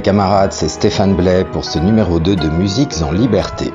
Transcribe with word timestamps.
Camarades, 0.00 0.52
c'est 0.52 0.68
Stéphane 0.68 1.14
Blais 1.14 1.44
pour 1.44 1.64
ce 1.64 1.78
numéro 1.78 2.20
2 2.20 2.36
de 2.36 2.48
Musiques 2.48 3.02
en 3.02 3.12
Liberté. 3.12 3.72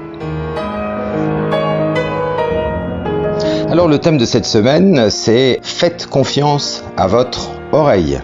Alors 3.69 3.87
le 3.87 3.97
thème 3.99 4.17
de 4.17 4.25
cette 4.25 4.45
semaine, 4.45 5.09
c'est 5.09 5.59
Faites 5.63 6.07
confiance 6.07 6.83
à 6.97 7.07
votre 7.07 7.51
oreille 7.71 8.19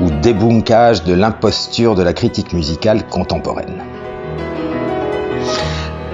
ou 0.00 0.10
débunkage 0.10 1.04
de 1.04 1.14
l'imposture 1.14 1.94
de 1.94 2.02
la 2.02 2.12
critique 2.12 2.52
musicale 2.52 3.06
contemporaine. 3.06 3.87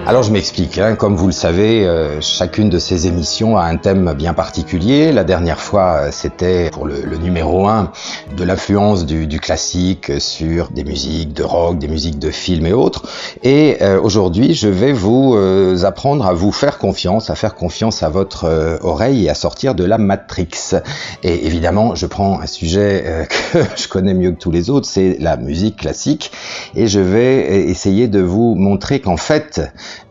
Alors 0.06 0.22
je 0.22 0.30
m'explique, 0.30 0.76
hein. 0.76 0.96
comme 0.96 1.16
vous 1.16 1.28
le 1.28 1.32
savez, 1.32 1.86
euh, 1.86 2.20
chacune 2.20 2.68
de 2.68 2.78
ces 2.78 3.06
émissions 3.06 3.56
a 3.56 3.64
un 3.64 3.78
thème 3.78 4.12
bien 4.12 4.34
particulier. 4.34 5.12
La 5.12 5.24
dernière 5.24 5.58
fois, 5.58 5.94
euh, 5.94 6.08
c'était 6.12 6.68
pour 6.68 6.84
le, 6.84 7.16
numéro 7.16 7.68
1 7.68 7.90
de 8.36 8.44
l'influence 8.44 9.06
du, 9.06 9.40
classique 9.40 10.12
sur 10.20 10.68
des 10.68 10.84
musiques 10.84 11.32
de 11.32 11.42
rock, 11.42 11.78
des 11.78 11.88
musiques 11.88 12.18
de 12.18 12.30
film 12.30 12.66
et 12.66 12.74
autres. 12.74 13.04
Et 13.44 13.78
euh, 13.80 13.98
aujourd'hui, 13.98 14.52
je 14.52 14.68
vais 14.68 14.92
vous 14.92 15.38
apprendre 15.84 16.26
à 16.26 16.34
vous 16.34 16.52
faire 16.52 16.76
confiance, 16.76 17.30
à 17.30 17.34
faire 17.34 17.54
confiance 17.54 18.02
à 18.02 18.10
votre 18.10 18.78
oreille 18.82 19.24
et 19.24 19.30
à 19.30 19.34
sortir 19.34 19.74
de 19.74 19.84
la 19.84 19.96
matrix. 19.96 20.74
Et 21.22 21.46
évidemment, 21.46 21.94
je 21.94 22.04
prends 22.04 22.40
un 22.40 22.46
sujet 22.46 23.26
que 23.52 23.60
je 23.74 23.88
connais 23.88 24.12
mieux 24.12 24.32
que 24.32 24.38
tous 24.38 24.50
les 24.50 24.68
autres, 24.68 24.86
c'est 24.86 25.16
la 25.18 25.38
musique 25.38 25.76
classique. 25.76 26.30
Et 26.74 26.88
je 26.88 27.00
vais 27.00 27.64
essayer 27.70 28.06
de 28.06 28.20
vous 28.20 28.54
montrer 28.54 29.00
qu'en 29.00 29.16
fait, 29.16 29.62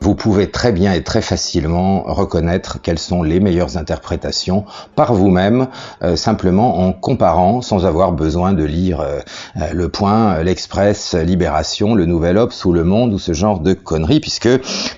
vous 0.01 0.15
pouvez 0.15 0.51
très 0.51 0.71
bien 0.71 0.93
et 0.93 1.03
très 1.03 1.21
facilement 1.21 2.03
reconnaître 2.03 2.79
quelles 2.81 2.99
sont 2.99 3.23
les 3.23 3.39
meilleures 3.39 3.77
interprétations 3.77 4.65
par 4.95 5.13
vous-même, 5.13 5.67
euh, 6.03 6.15
simplement 6.15 6.79
en 6.79 6.93
comparant 6.93 7.61
sans 7.61 7.85
avoir 7.85 8.11
besoin 8.11 8.53
de 8.53 8.63
lire 8.63 9.01
euh, 9.01 9.19
euh, 9.57 9.71
Le 9.73 9.89
Point, 9.89 10.43
l'Express, 10.43 11.13
Libération, 11.13 11.95
le 11.95 12.05
Nouvel 12.05 12.37
Obs 12.37 12.65
ou 12.65 12.73
Le 12.73 12.83
Monde 12.83 13.13
ou 13.13 13.19
ce 13.19 13.33
genre 13.33 13.59
de 13.59 13.73
conneries, 13.73 14.19
puisque 14.19 14.49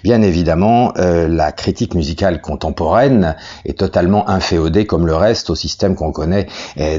bien 0.04 0.22
évidemment 0.22 0.94
la 0.96 1.52
critique 1.52 1.94
musicale 1.94 2.42
contemporaine 2.42 3.36
est 3.66 3.78
totalement 3.78 4.30
inféodée 4.30 4.86
comme 4.86 5.06
le 5.06 5.16
reste 5.16 5.50
au 5.50 5.56
système 5.56 5.96
qu'on 5.96 6.12
connaît 6.12 6.48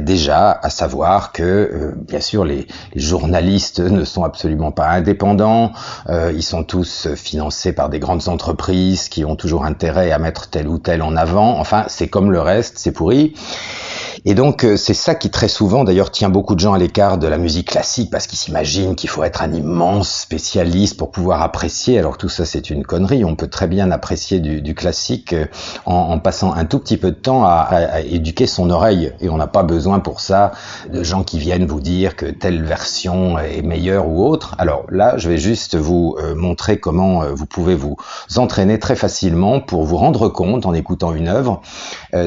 déjà, 0.01 0.51
à 0.51 0.70
savoir 0.70 1.33
que 1.33 1.95
bien 1.97 2.20
sûr 2.20 2.45
les, 2.45 2.67
les, 2.95 3.01
journalistes 3.01 3.81
ne 3.97 4.05
sont 4.05 4.25
absolument 4.25 4.70
pas 4.70 4.89
indépendants, 4.89 5.73
ils 6.09 6.42
sont 6.42 6.64
tous 6.64 7.09
financés 7.14 7.73
par 7.77 7.88
des 7.88 8.00
grandes 8.00 8.28
entreprises 8.28 9.08
qui 9.08 9.24
ont 9.24 9.36
toujours 9.36 9.64
intérêt 9.64 10.10
à 10.10 10.19
mettre 10.19 10.50
tel 10.50 10.66
ou 10.66 10.78
tel 10.78 11.02
en 11.02 11.14
avant. 11.14 11.60
Enfin, 11.60 11.84
c'est 11.86 12.08
comme 12.08 12.33
le 12.33 12.41
reste, 12.41 12.78
c'est 12.78 12.91
pourri. 12.91 13.34
Et 14.28 14.34
donc 14.34 14.64
euh, 14.64 14.77
c'est 14.77 14.92
ça 14.92 15.14
qui 15.14 15.30
très 15.30 15.46
souvent 15.46 15.84
d'ailleurs 15.84 16.10
tient 16.10 16.28
beaucoup 16.28 16.56
de 16.56 16.60
gens 16.60 16.72
à 16.72 16.78
l'écart 16.78 17.16
de 17.16 17.28
la 17.28 17.38
musique 17.38 17.69
classique 17.69 18.10
parce 18.10 18.27
qu'ils 18.27 18.41
s'imaginent 18.41 18.96
qu'il 18.96 19.08
faut 19.08 19.22
être 19.22 19.41
un 19.41 19.52
immense 19.52 20.10
spécialiste 20.10 20.96
pour 20.96 21.12
pouvoir 21.12 21.42
apprécier. 21.42 21.96
Alors 21.96 22.18
tout 22.18 22.28
ça 22.28 22.44
c'est 22.44 22.68
une 22.68 22.84
connerie. 22.84 23.24
On 23.24 23.36
peut 23.36 23.46
très 23.46 23.68
bien 23.68 23.92
apprécier 23.92 24.41
du, 24.41 24.74
classique 24.74 25.33
euh, 25.33 25.46
en, 25.84 26.18
passant 26.18 26.52
un 26.52 26.64
tout 26.64 26.80
petit 26.80 26.96
peu 26.96 27.12
de 27.12 27.16
temps 27.16 27.44
à, 27.44 28.00
éduquer 28.00 28.48
son 28.48 28.68
oreille. 28.70 29.12
Et 29.20 29.28
on 29.28 29.36
n'a 29.36 29.46
pas 29.46 29.62
besoin 29.62 30.00
pour 30.00 30.18
ça 30.18 30.50
de 30.92 31.05
gens 31.05 31.22
qui 31.22 31.38
viennent 31.38 31.66
vous 31.66 31.80
dire 31.80 32.16
que 32.16 32.27
telle 32.27 32.64
version 32.64 33.38
est 33.38 33.62
meilleure 33.62 34.08
ou 34.08 34.27
autre. 34.27 34.56
Alors 34.58 34.86
là 34.90 35.18
je 35.18 35.28
vais 35.28 35.38
juste 35.38 35.77
vous 35.77 36.16
euh, 36.18 36.34
montrer 36.34 36.80
comment 36.80 37.22
vous 37.33 37.46
pouvez 37.46 37.77
vous 37.77 37.96
entraîner 38.34 38.80
très 38.80 38.96
facilement 38.96 39.61
pour 39.61 39.84
vous 39.84 39.98
rendre 39.98 40.28
compte 40.28 40.67
en 40.67 40.74
écoutant 40.74 41.14
une 41.14 41.28
œuvre 41.28 41.61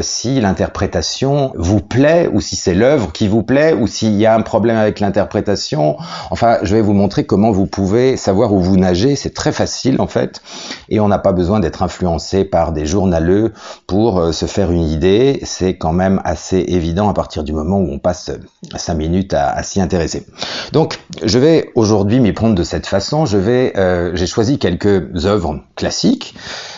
si 0.01 0.40
l'interprétation 0.40 1.51
vous 1.57 1.81
plaît 1.89 2.29
ou 2.31 2.39
si 2.39 2.55
c'est 2.55 2.73
l'œuvre 2.73 3.11
qui 3.11 3.27
vous 3.27 3.44
plaît 3.44 3.73
ou 3.73 3.88
s'il 3.88 4.16
y 4.16 4.25
a 4.25 4.35
un 4.35 4.41
problème 4.41 4.77
avec 4.77 5.00
l'interprétation. 5.00 5.97
Enfin, 6.31 6.59
je 6.63 6.75
vais 6.75 6.81
vous 6.81 6.94
montrer 6.94 7.25
comment 7.25 7.51
vous 7.51 7.66
pouvez 7.66 8.16
savoir 8.16 8.53
où 8.53 8.59
vous 8.61 8.77
nagez. 8.77 9.16
C'est 9.16 9.33
très 9.33 9.51
facile 9.51 10.00
en 10.00 10.07
fait 10.07 10.41
et 10.89 11.00
on 11.00 11.07
n'a 11.07 11.19
pas 11.19 11.33
besoin 11.33 11.59
d'être 11.59 11.83
influencé 11.83 12.45
par 12.45 12.72
des 12.72 12.85
journaleux 12.85 13.53
pour 13.88 14.19
euh, 14.19 14.31
se 14.31 14.45
faire 14.45 14.72
une 14.72 14.88
idée. 14.88 15.39
C'est 15.44 15.77
quand 15.77 15.94
même 15.94 16.22
assez 16.23 16.63
évident 16.67 17.09
à 17.09 17.13
partir 17.13 17.44
du 17.44 17.51
moment 17.51 17.79
où 17.79 17.89
on 17.91 18.00
passe 18.00 18.31
cinq 18.75 18.94
minutes 18.94 19.33
à, 19.33 19.61
s'y 19.63 19.81
intéresser. 19.81 20.25
Donc, 20.71 21.00
je 21.23 21.39
vais 21.39 21.71
aujourd'hui 21.75 22.19
m'y 22.19 22.33
prendre 22.33 22.56
de 22.56 22.63
cette 22.63 22.85
façon. 22.85 23.25
Je 23.25 23.38
vais, 23.38 23.73
euh, 23.77 24.11
j'ai 24.13 24.27
choisi 24.27 24.59
quelques 24.59 25.25
œuvres 25.25 25.59
classiques 25.75 26.35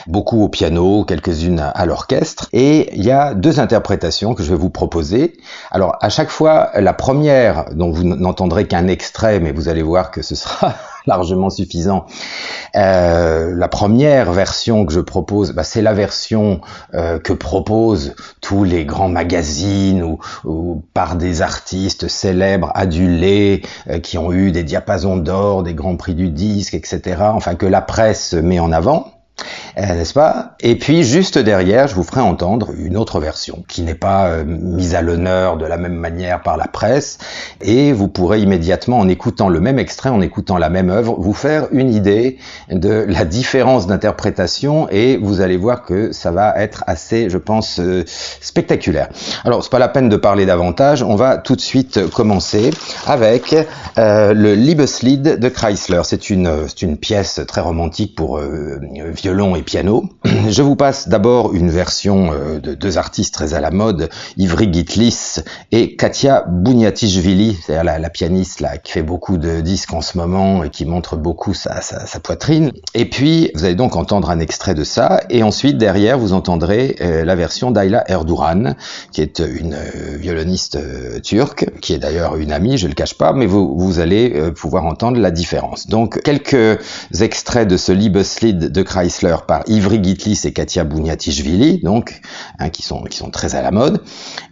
beaucoup 0.07 0.43
au 0.43 0.49
piano, 0.49 1.03
quelques-unes 1.03 1.71
à 1.73 1.85
l'orchestre. 1.85 2.47
Et 2.53 2.95
il 2.95 3.03
y 3.03 3.11
a 3.11 3.33
deux 3.33 3.59
interprétations 3.59 4.33
que 4.33 4.43
je 4.43 4.51
vais 4.51 4.57
vous 4.57 4.69
proposer. 4.69 5.33
Alors 5.71 5.97
à 6.01 6.09
chaque 6.09 6.29
fois, 6.29 6.69
la 6.75 6.93
première, 6.93 7.65
dont 7.73 7.91
vous 7.91 8.03
n'entendrez 8.03 8.67
qu'un 8.67 8.87
extrait, 8.87 9.39
mais 9.39 9.51
vous 9.51 9.69
allez 9.69 9.83
voir 9.83 10.11
que 10.11 10.21
ce 10.21 10.35
sera 10.35 10.75
largement 11.05 11.49
suffisant. 11.49 12.05
Euh, 12.75 13.53
la 13.55 13.67
première 13.67 14.31
version 14.31 14.85
que 14.85 14.93
je 14.93 14.99
propose, 14.99 15.51
bah, 15.51 15.63
c'est 15.63 15.81
la 15.81 15.93
version 15.93 16.61
euh, 16.93 17.19
que 17.19 17.33
proposent 17.33 18.15
tous 18.41 18.63
les 18.63 18.85
grands 18.85 19.09
magazines 19.09 20.03
ou, 20.03 20.19
ou 20.43 20.83
par 20.93 21.15
des 21.15 21.41
artistes 21.41 22.07
célèbres, 22.07 22.71
adulés, 22.75 23.63
euh, 23.89 23.99
qui 23.99 24.17
ont 24.17 24.31
eu 24.31 24.51
des 24.51 24.63
diapasons 24.63 25.17
d'or, 25.17 25.63
des 25.63 25.73
grands 25.73 25.97
prix 25.97 26.15
du 26.15 26.29
disque, 26.29 26.73
etc. 26.73 27.17
Enfin 27.19 27.55
que 27.55 27.65
la 27.65 27.81
presse 27.81 28.33
met 28.33 28.59
en 28.59 28.71
avant. 28.71 29.20
Euh, 29.77 29.95
n'est-ce 29.95 30.13
pas? 30.13 30.55
Et 30.59 30.75
puis 30.75 31.03
juste 31.03 31.37
derrière, 31.37 31.87
je 31.87 31.95
vous 31.95 32.03
ferai 32.03 32.21
entendre 32.21 32.69
une 32.77 32.97
autre 32.97 33.19
version 33.19 33.63
qui 33.67 33.81
n'est 33.81 33.95
pas 33.95 34.27
euh, 34.27 34.43
mise 34.45 34.95
à 34.95 35.01
l'honneur 35.01 35.57
de 35.57 35.65
la 35.65 35.77
même 35.77 35.95
manière 35.95 36.41
par 36.43 36.57
la 36.57 36.67
presse, 36.67 37.17
et 37.61 37.91
vous 37.91 38.07
pourrez 38.07 38.39
immédiatement, 38.41 38.99
en 38.99 39.07
écoutant 39.07 39.49
le 39.49 39.59
même 39.59 39.79
extrait, 39.79 40.09
en 40.09 40.21
écoutant 40.21 40.57
la 40.57 40.69
même 40.69 40.89
œuvre, 40.89 41.15
vous 41.17 41.33
faire 41.33 41.67
une 41.71 41.93
idée 41.93 42.37
de 42.69 43.05
la 43.07 43.25
différence 43.25 43.87
d'interprétation, 43.87 44.87
et 44.91 45.17
vous 45.17 45.41
allez 45.41 45.57
voir 45.57 45.83
que 45.83 46.11
ça 46.11 46.31
va 46.31 46.53
être 46.57 46.83
assez, 46.87 47.29
je 47.29 47.37
pense, 47.37 47.79
euh, 47.79 48.03
spectaculaire. 48.41 49.09
Alors, 49.45 49.63
c'est 49.63 49.71
pas 49.71 49.79
la 49.79 49.89
peine 49.89 50.09
de 50.09 50.17
parler 50.17 50.45
davantage, 50.45 51.01
on 51.01 51.15
va 51.15 51.37
tout 51.37 51.55
de 51.55 51.61
suite 51.61 52.09
commencer 52.09 52.71
avec 53.07 53.55
le 53.97 54.53
Liebeslied 54.53 55.39
de 55.39 55.49
Chrysler. 55.49 56.01
C'est 56.03 56.29
une, 56.29 56.67
une 56.81 56.97
pièce 56.97 57.41
très 57.47 57.61
romantique 57.61 58.15
pour 58.15 58.39
violon 58.39 59.30
et 59.31 59.63
piano. 59.63 60.03
Je 60.49 60.61
vous 60.61 60.75
passe 60.75 61.07
d'abord 61.07 61.53
une 61.53 61.69
version 61.69 62.33
euh, 62.33 62.59
de 62.59 62.73
deux 62.73 62.97
artistes 62.97 63.33
très 63.33 63.53
à 63.53 63.61
la 63.61 63.71
mode, 63.71 64.09
Ivry 64.37 64.71
Gitlis 64.71 65.37
et 65.71 65.95
Katia 65.95 66.43
Bouniatishvili, 66.49 67.55
c'est-à-dire 67.55 67.99
la, 67.99 68.09
pianiste 68.09 68.59
là, 68.59 68.77
qui 68.77 68.91
fait 68.91 69.03
beaucoup 69.03 69.37
de 69.37 69.61
disques 69.61 69.93
en 69.93 70.01
ce 70.01 70.17
moment 70.17 70.65
et 70.65 70.69
qui 70.69 70.85
montre 70.85 71.15
beaucoup 71.15 71.53
sa, 71.53 71.79
poitrine. 72.21 72.73
Et 72.93 73.05
puis, 73.05 73.51
vous 73.55 73.63
allez 73.63 73.75
donc 73.75 73.95
entendre 73.95 74.29
un 74.29 74.39
extrait 74.39 74.73
de 74.73 74.83
ça, 74.83 75.21
et 75.29 75.43
ensuite, 75.43 75.77
derrière, 75.77 76.19
vous 76.19 76.33
entendrez 76.33 76.97
euh, 76.99 77.23
la 77.23 77.35
version 77.35 77.71
d'Ayla 77.71 78.03
Erduran, 78.11 78.75
qui 79.13 79.21
est 79.21 79.39
une 79.39 79.75
euh, 79.75 80.17
violoniste 80.17 80.77
turque, 81.23 81.67
qui 81.81 81.93
est 81.93 81.99
d'ailleurs 81.99 82.35
une 82.35 82.51
amie, 82.51 82.77
je 82.77 82.87
le 82.87 82.93
cache 82.93 83.13
pas, 83.13 83.31
mais 83.31 83.45
vous, 83.45 83.77
vous 83.77 83.99
allez 83.99 84.51
pouvoir 84.55 84.85
entendre 84.85 85.19
la 85.19 85.31
différence. 85.31 85.87
Donc, 85.87 86.21
quelques 86.21 86.79
extraits 87.21 87.67
de 87.67 87.77
ce 87.77 87.93
Liebeslied 87.93 88.71
de 88.71 88.81
Chrysler 88.81 89.20
par 89.45 89.63
Ivry 89.67 90.03
Gitlis 90.03 90.41
et 90.45 90.53
Katia 90.53 90.83
Bouniatishvili, 90.83 91.79
donc, 91.81 92.21
hein, 92.59 92.69
qui, 92.69 92.81
sont, 92.81 93.03
qui 93.03 93.17
sont 93.17 93.29
très 93.29 93.55
à 93.55 93.61
la 93.61 93.71
mode. 93.71 94.01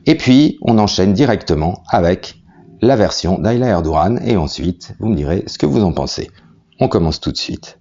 Et 0.06 0.16
puis, 0.16 0.58
on 0.62 0.78
enchaîne 0.78 1.14
directement 1.14 1.84
avec 1.90 2.36
la 2.82 2.96
version 2.96 3.40
d'Ayla 3.40 3.68
Erdogan, 3.68 4.20
et 4.26 4.38
ensuite, 4.38 4.94
vous 5.00 5.10
me 5.10 5.16
direz 5.16 5.44
ce 5.48 5.58
que 5.58 5.66
vous 5.66 5.84
en 5.84 5.92
pensez. 5.92 6.30
On 6.80 6.88
commence 6.88 7.20
tout 7.20 7.32
de 7.32 7.38
suite. 7.38 7.78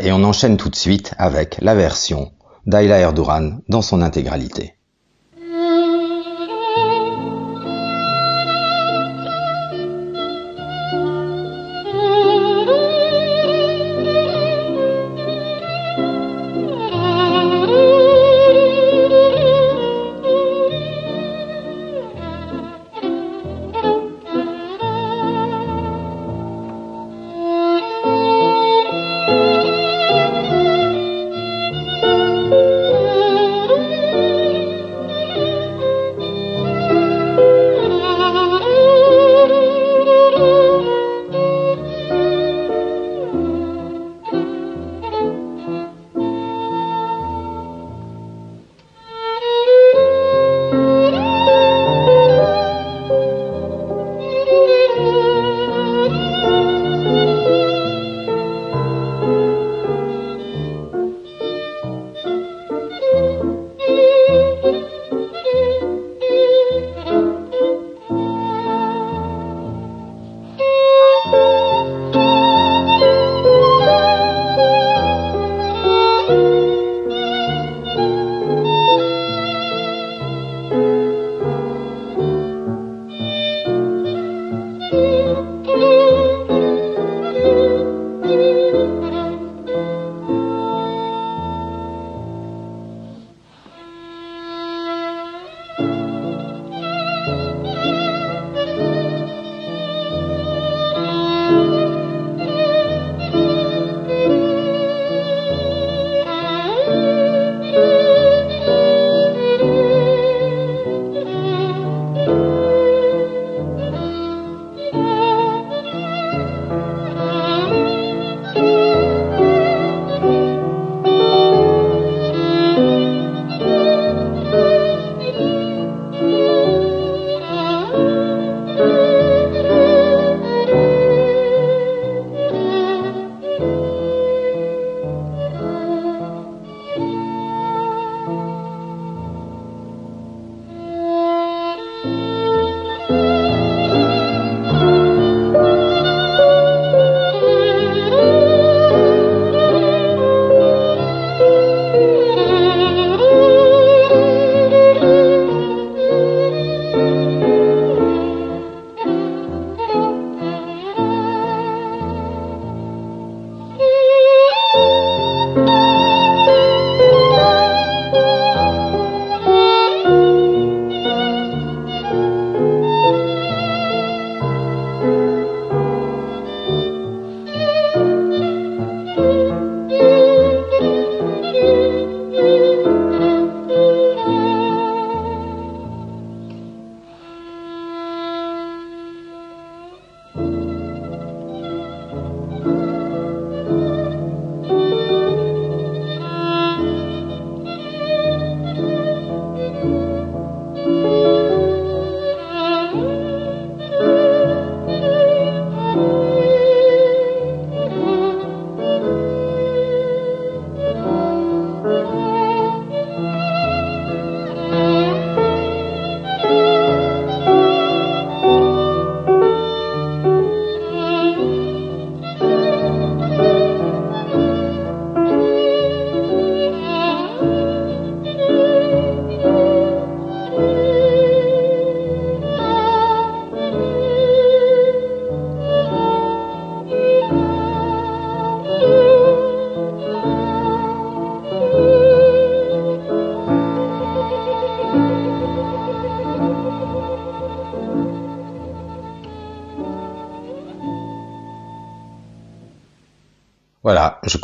Et 0.00 0.12
on 0.12 0.22
enchaîne 0.24 0.56
tout 0.56 0.68
de 0.68 0.76
suite 0.76 1.14
avec 1.18 1.58
la 1.60 1.74
version 1.74 2.32
d'Ayla 2.66 2.98
Erdogan 2.98 3.60
dans 3.68 3.82
son 3.82 4.02
intégralité. 4.02 4.77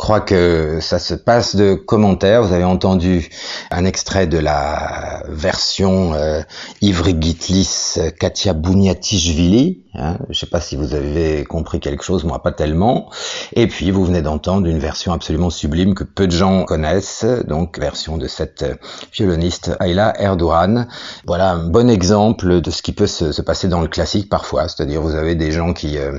Crois 0.05 0.21
que 0.21 0.77
ça 0.81 0.99
se 0.99 1.15
passe 1.15 1.55
de 1.55 1.73
commentaires. 1.73 2.43
Vous 2.43 2.53
avez 2.53 2.63
entendu 2.63 3.27
un 3.71 3.85
extrait 3.85 4.27
de 4.27 4.37
la 4.37 5.23
version 5.29 6.13
euh, 6.13 6.43
Ivry 6.81 7.17
Gitlis 7.19 7.95
Katia 8.19 8.53
Bouniatishvili. 8.53 9.81
Hein. 9.97 10.17
Je 10.25 10.29
ne 10.29 10.33
sais 10.33 10.45
pas 10.45 10.61
si 10.61 10.75
vous 10.75 10.93
avez 10.93 11.43
compris 11.45 11.79
quelque 11.79 12.03
chose, 12.03 12.23
moi 12.23 12.41
pas 12.41 12.51
tellement. 12.51 13.09
Et 13.53 13.67
puis 13.67 13.91
vous 13.91 14.05
venez 14.05 14.21
d'entendre 14.21 14.67
une 14.67 14.79
version 14.79 15.13
absolument 15.13 15.49
sublime 15.49 15.93
que 15.93 16.03
peu 16.03 16.27
de 16.27 16.31
gens 16.31 16.63
connaissent, 16.65 17.25
donc 17.47 17.79
version 17.79 18.17
de 18.17 18.27
cette 18.27 18.65
violoniste 19.13 19.71
Ayla 19.79 20.13
Erdogan. 20.21 20.87
Voilà 21.25 21.51
un 21.51 21.67
bon 21.69 21.89
exemple 21.89 22.61
de 22.61 22.71
ce 22.71 22.81
qui 22.81 22.91
peut 22.91 23.07
se, 23.07 23.41
passer 23.41 23.67
dans 23.67 23.81
le 23.81 23.87
classique 23.87 24.29
parfois, 24.29 24.67
c'est-à-dire 24.67 25.01
vous 25.01 25.15
avez 25.15 25.35
des 25.35 25.51
gens 25.51 25.73
qui 25.73 25.97
euh, 25.97 26.17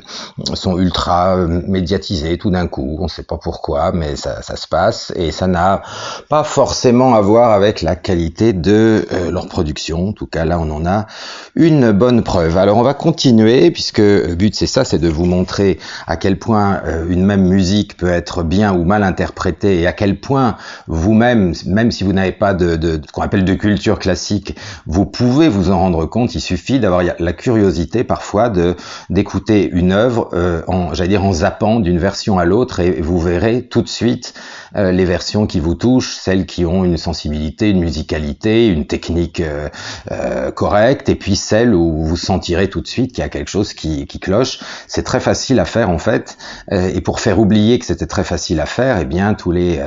sont 0.55 0.79
ultra 0.79 1.37
euh, 1.37 1.63
médiatisés 1.67 2.39
tout 2.39 2.51
d'un 2.51 2.69
coup 2.69 2.97
on 3.01 3.09
sait 3.09 3.23
pas 3.23 3.39
pourquoi, 3.39 3.93
mais 3.93 4.17
ça, 4.17 4.43
se 4.43 4.67
passe 4.67 5.13
et 5.17 5.33
ça 5.33 5.47
n'a 5.47 5.83
pas 6.29 6.45
forcément 6.45 7.15
à 7.15 7.21
voir 7.21 7.51
avec 7.53 7.83
la 7.83 7.97
qualité 7.97 8.53
de 8.53 9.07
euh, 9.13 9.31
leur 9.31 9.49
production. 9.49 10.09
En 10.09 10.13
tout 10.13 10.27
cas, 10.27 10.45
là, 10.45 10.59
on 10.59 10.71
en 10.71 10.87
a 10.87 11.07
une 11.55 11.93
bonne 11.93 12.23
preuve. 12.23 12.57
Alors, 12.57 12.77
on 12.79 12.83
va 12.83 12.95
continuer 12.95 13.66
puisque 13.71 13.99
le 13.99 14.35
but 14.35 14.55
c'est 14.55 14.67
ça, 14.67 14.85
c'est 14.85 14.99
de 14.99 15.09
vous 15.09 15.25
montrer 15.25 15.79
à 16.07 16.17
quel 16.17 16.39
point 16.39 16.81
euh, 16.87 17.07
une 17.09 17.25
même 17.25 17.47
musique 17.47 17.97
peut 17.97 18.09
être 18.09 18.43
bien 18.43 18.75
ou 18.75 18.85
mal 18.85 19.03
interprétée 19.03 19.81
et 19.81 19.87
à 19.87 19.93
quel 19.93 20.21
point 20.21 20.57
vous-même, 20.87 21.55
même 21.67 21.91
si 21.91 22.05
vous 22.05 22.13
n'avez 22.13 22.33
pas 22.33 22.55
de, 22.55 22.77
de, 22.77 23.01
ce 23.07 23.13
qu'on 23.13 23.23
appelle 23.23 23.45
de 23.45 23.55
culture 23.55 23.99
classique, 23.99 24.57
vous 24.87 25.07
pouvez 25.07 25.49
vous 25.49 25.71
en 25.71 25.79
rendre 25.79 26.07
compte. 26.07 26.35
Il 26.35 26.41
suffit 26.41 26.81
d'avoir 26.81 27.03
la 27.19 27.33
curiosité 27.33 28.05
parfois 28.05 28.49
de 28.49 28.77
d'écouter 29.11 29.69
une 29.71 29.93
œuvre 29.93 30.31
euh, 30.33 30.63
en, 30.67 30.95
j'allais 30.95 31.11
dire, 31.11 31.25
en 31.25 31.33
zappant 31.33 31.81
d'une 31.81 31.99
version 31.99 32.39
à 32.39 32.45
l'autre 32.45 32.81
et 32.81 33.01
vous 33.01 33.19
verrez 33.19 33.63
tout 33.63 33.83
de 33.83 33.89
suite 33.89 34.35
euh, 34.77 34.93
les 34.93 35.05
versions 35.05 35.47
qui 35.47 35.61
vous 35.61 35.75
touchent, 35.75 36.17
celles 36.17 36.47
qui 36.47 36.65
ont 36.65 36.85
une 36.85 36.97
sensibilité, 36.97 37.71
une 37.71 37.81
musicalité, 37.81 38.69
une 38.69 38.87
technique 38.87 39.43
correcte, 40.55 41.09
et 41.09 41.15
puis 41.15 41.37
celles 41.37 41.75
où 41.75 42.05
vous 42.05 42.17
sentirez 42.17 42.69
tout 42.69 42.81
de 42.81 42.87
suite 42.87 43.13
qu'il 43.13 43.23
y 43.23 43.25
a 43.25 43.29
quelque 43.29 43.49
chose 43.49 43.56
qui, 43.65 44.07
qui 44.07 44.21
cloche. 44.21 44.61
C'est 44.87 45.03
très 45.03 45.21
facile 45.21 45.61
à 45.61 45.65
faire 45.65 45.91
en 45.91 45.99
fait, 45.99 46.37
et 46.71 47.01
pour 47.01 47.21
faire 47.21 47.39
oublier 47.39 47.79
que 47.79 47.87
c'était 47.87 48.07
très 48.07 48.25
facile 48.25 48.61
à 48.61 48.67
faire, 48.67 48.99
eh 49.01 49.05
bien 49.05 49.35
tous 49.35 49.51
les 49.51 49.81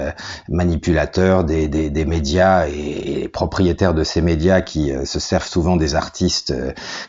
manipulateurs 0.48 1.44
des, 1.44 2.06
médias 2.06 2.68
et, 2.68 3.28
propriétaires 3.28 3.94
de 3.94 4.04
ces 4.04 4.22
médias 4.22 4.62
qui 4.62 4.92
se 5.06 5.20
servent 5.20 5.48
souvent 5.48 5.76
des 5.76 5.96
artistes 5.96 6.54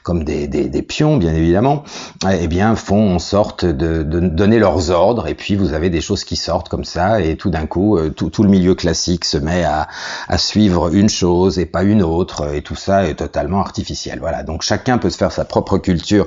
comme 0.03 0.25
des, 0.25 0.83
pions, 0.83 1.17
bien 1.17 1.35
évidemment, 1.35 1.85
eh 2.31 2.49
bien 2.49 2.75
font 2.77 3.15
en 3.15 3.19
sorte 3.19 3.65
de, 3.65 4.03
donner 4.03 4.59
leurs 4.59 4.91
ordres, 4.91 5.27
et 5.27 5.35
puis 5.35 5.57
vous 5.57 5.73
avez 5.73 5.91
des 5.91 6.01
choses 6.01 6.25
qui 6.25 6.37
sortent 6.37 6.69
comme 6.69 6.85
ça, 6.85 7.21
et 7.21 7.37
tout 7.37 7.51
d'un 7.51 7.67
coup, 7.67 7.97
euh, 7.97 8.11
tout, 8.11 8.43
le 8.43 8.49
milieu 8.49 8.75
classique 8.75 9.25
se 9.25 9.37
met 9.37 9.65
à, 9.65 9.89
suivre 10.39 10.95
une 10.95 11.09
chose 11.09 11.59
et 11.59 11.67
pas 11.67 11.83
une 11.83 12.03
autre, 12.03 12.55
et 12.55 12.63
tout 12.63 12.77
ça 12.77 13.07
est 13.07 13.15
totalement 13.15 13.61
artificiel. 13.61 14.19
Voilà, 14.21 14.43
donc 14.43 14.63
chacun 14.63 14.99
peut 14.99 15.11
se 15.11 15.19
faire 15.19 15.33
sa 15.33 15.45
propre 15.45 15.79
culture 15.79 16.27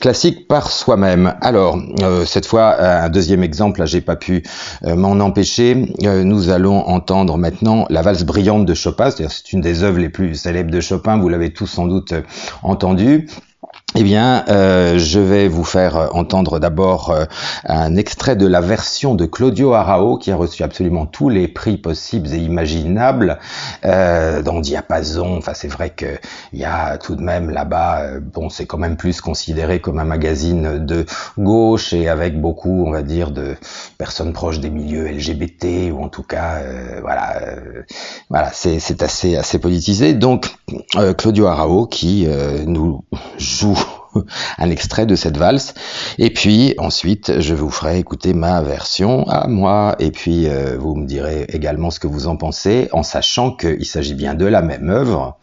classique 0.00 0.48
par 0.48 0.70
soi-même. 0.70 1.34
Alors, 1.40 1.78
euh, 2.02 2.24
cette 2.24 2.46
fois, 2.46 2.80
un 2.80 3.08
deuxième 3.08 3.42
exemple, 3.42 3.80
là 3.80 3.86
j'ai 3.86 4.00
pas 4.00 4.16
pu 4.16 4.42
euh, 4.84 4.96
m'en 4.96 5.12
empêcher, 5.20 5.74
nous 6.02 6.50
allons 6.50 6.86
entendre 6.88 7.38
maintenant 7.38 7.86
la 7.90 8.02
valse 8.02 8.24
brillante 8.24 8.66
de 8.66 8.74
Chopin, 8.74 9.10
c'est-à-dire 9.10 9.30
c'est 9.30 9.52
une 9.52 9.60
des 9.60 9.82
œuvres 9.82 9.98
les 9.98 10.08
plus 10.08 10.34
célèbres 10.34 10.70
de 10.70 10.80
Chopin, 10.80 11.18
vous 11.18 11.28
l'avez 11.28 11.52
tous 11.52 11.66
sans 11.66 11.86
doute 11.86 12.14
entendu. 12.62 13.28
Eh 13.94 14.04
bien, 14.04 14.46
euh, 14.48 14.96
je 14.96 15.20
vais 15.20 15.48
vous 15.48 15.64
faire 15.64 16.16
entendre 16.16 16.58
d'abord 16.58 17.10
euh, 17.10 17.26
un 17.66 17.94
extrait 17.94 18.36
de 18.36 18.46
la 18.46 18.62
version 18.62 19.14
de 19.14 19.26
Claudio 19.26 19.74
Arao, 19.74 20.16
qui 20.16 20.30
a 20.30 20.36
reçu 20.36 20.62
absolument 20.62 21.04
tous 21.04 21.28
les 21.28 21.46
prix 21.46 21.76
possibles 21.76 22.32
et 22.32 22.38
imaginables 22.38 23.38
euh, 23.84 24.40
dans 24.40 24.60
Diapason. 24.60 25.36
Enfin, 25.36 25.52
c'est 25.54 25.68
vrai 25.68 25.90
qu'il 25.90 26.18
y 26.54 26.64
a 26.64 26.96
tout 26.96 27.16
de 27.16 27.20
même 27.20 27.50
là-bas, 27.50 28.00
euh, 28.00 28.20
bon, 28.20 28.48
c'est 28.48 28.64
quand 28.64 28.78
même 28.78 28.96
plus 28.96 29.20
considéré 29.20 29.80
comme 29.80 29.98
un 29.98 30.06
magazine 30.06 30.86
de 30.86 31.04
gauche 31.36 31.92
et 31.92 32.08
avec 32.08 32.40
beaucoup, 32.40 32.84
on 32.86 32.92
va 32.92 33.02
dire, 33.02 33.30
de 33.30 33.56
personnes 34.02 34.32
proches 34.32 34.58
des 34.58 34.70
milieux 34.70 35.06
LGBT 35.06 35.92
ou 35.92 36.02
en 36.02 36.08
tout 36.08 36.24
cas, 36.24 36.56
euh, 36.56 36.98
voilà, 37.02 37.40
voilà, 38.30 38.50
c'est 38.52 39.02
assez 39.02 39.36
assez 39.36 39.58
politisé. 39.60 40.12
Donc, 40.14 40.52
Claudio 41.18 41.46
Arao 41.46 41.86
qui 41.86 42.26
nous 42.66 43.04
joue 43.38 43.78
un 44.58 44.70
extrait 44.70 45.06
de 45.06 45.16
cette 45.16 45.36
valse. 45.36 45.74
Et 46.18 46.30
puis 46.30 46.74
ensuite, 46.78 47.40
je 47.40 47.54
vous 47.54 47.70
ferai 47.70 47.98
écouter 47.98 48.34
ma 48.34 48.62
version 48.62 49.26
à 49.28 49.46
moi. 49.48 49.96
Et 49.98 50.10
puis 50.10 50.48
euh, 50.48 50.76
vous 50.78 50.94
me 50.94 51.06
direz 51.06 51.46
également 51.48 51.90
ce 51.90 52.00
que 52.00 52.06
vous 52.06 52.26
en 52.26 52.36
pensez, 52.36 52.88
en 52.92 53.02
sachant 53.02 53.54
qu'il 53.54 53.86
s'agit 53.86 54.14
bien 54.14 54.34
de 54.34 54.46
la 54.46 54.62
même 54.62 54.90
œuvre 54.90 55.38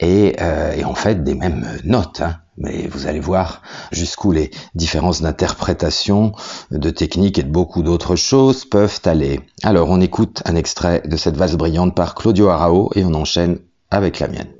et, 0.00 0.36
euh, 0.40 0.72
et 0.72 0.84
en 0.84 0.94
fait 0.94 1.24
des 1.24 1.34
mêmes 1.34 1.66
notes. 1.84 2.20
Hein. 2.20 2.36
Mais 2.56 2.88
vous 2.88 3.06
allez 3.06 3.20
voir 3.20 3.62
jusqu'où 3.92 4.32
les 4.32 4.50
différences 4.74 5.22
d'interprétation, 5.22 6.32
de 6.72 6.90
technique 6.90 7.38
et 7.38 7.44
de 7.44 7.50
beaucoup 7.50 7.82
d'autres 7.82 8.16
choses 8.16 8.64
peuvent 8.64 9.00
aller. 9.04 9.40
Alors 9.62 9.88
on 9.90 10.00
écoute 10.00 10.42
un 10.44 10.56
extrait 10.56 11.02
de 11.04 11.16
cette 11.16 11.36
valse 11.36 11.54
brillante 11.54 11.94
par 11.94 12.14
Claudio 12.14 12.48
Arao 12.48 12.90
et 12.96 13.04
on 13.04 13.14
enchaîne 13.14 13.58
avec 13.90 14.18
la 14.18 14.28
mienne. 14.28 14.57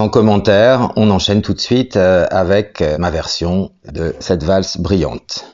Sans 0.00 0.08
commentaire, 0.08 0.92
on 0.96 1.10
enchaîne 1.10 1.42
tout 1.42 1.52
de 1.52 1.60
suite 1.60 1.98
euh, 1.98 2.26
avec 2.30 2.80
euh, 2.80 2.96
ma 2.96 3.10
version 3.10 3.70
de 3.84 4.14
cette 4.18 4.44
valse 4.44 4.78
brillante. 4.78 5.49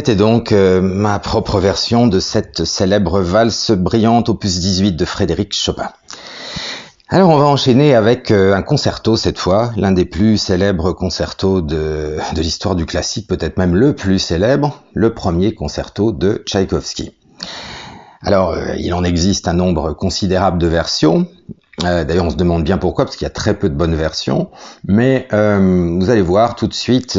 C'était 0.00 0.16
donc 0.16 0.52
euh, 0.52 0.80
ma 0.80 1.18
propre 1.18 1.60
version 1.60 2.06
de 2.06 2.20
cette 2.20 2.64
célèbre 2.64 3.20
valse 3.20 3.70
brillante 3.70 4.30
opus 4.30 4.58
18 4.58 4.92
de 4.92 5.04
Frédéric 5.04 5.54
Chopin. 5.54 5.90
Alors 7.10 7.28
on 7.28 7.36
va 7.36 7.44
enchaîner 7.44 7.94
avec 7.94 8.30
euh, 8.30 8.54
un 8.54 8.62
concerto 8.62 9.18
cette 9.18 9.38
fois, 9.38 9.72
l'un 9.76 9.92
des 9.92 10.06
plus 10.06 10.38
célèbres 10.38 10.94
concertos 10.94 11.60
de, 11.60 12.16
l'histoire 12.34 12.76
du 12.76 12.86
classique, 12.86 13.28
peut-être 13.28 13.58
même 13.58 13.76
le 13.76 13.94
plus 13.94 14.18
célèbre, 14.18 14.82
le 14.94 15.12
premier 15.12 15.52
concerto 15.54 16.12
de 16.12 16.42
Tchaïkovski. 16.46 17.12
Alors, 18.22 18.52
euh, 18.52 18.74
il 18.78 18.94
en 18.94 19.04
existe 19.04 19.48
un 19.48 19.54
nombre 19.54 19.92
considérable 19.92 20.56
de 20.56 20.66
versions, 20.66 21.26
d'ailleurs, 21.82 22.24
on 22.24 22.30
se 22.30 22.36
demande 22.36 22.64
bien 22.64 22.78
pourquoi, 22.78 23.04
parce 23.04 23.16
qu'il 23.16 23.26
y 23.26 23.30
a 23.30 23.34
très 23.34 23.54
peu 23.54 23.68
de 23.68 23.74
bonnes 23.74 23.94
versions. 23.94 24.50
Mais 24.86 25.26
vous 25.30 26.10
allez 26.10 26.20
voir 26.20 26.54
tout 26.54 26.66
de 26.66 26.74
suite 26.74 27.18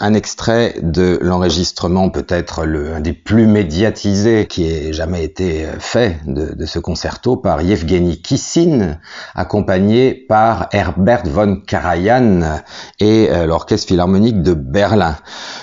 un 0.00 0.14
extrait 0.14 0.76
de 0.82 1.18
l'enregistrement, 1.20 2.10
peut-être 2.10 2.66
un 2.66 3.00
des 3.00 3.12
plus 3.12 3.46
médiatisés 3.46 4.46
qui 4.46 4.68
ait 4.68 4.92
jamais 4.92 5.24
été 5.24 5.66
fait 5.78 6.18
de, 6.26 6.54
de 6.54 6.66
ce 6.66 6.78
concerto 6.78 7.36
par 7.36 7.62
Yevgeny 7.62 8.20
Kissin, 8.22 8.98
accompagné 9.34 10.14
par 10.14 10.68
Herbert 10.72 11.26
von 11.26 11.60
Karajan 11.66 12.60
et 13.00 13.28
l'Orchestre 13.46 13.88
Philharmonique 13.88 14.42
de 14.42 14.54
Berlin. 14.54 15.16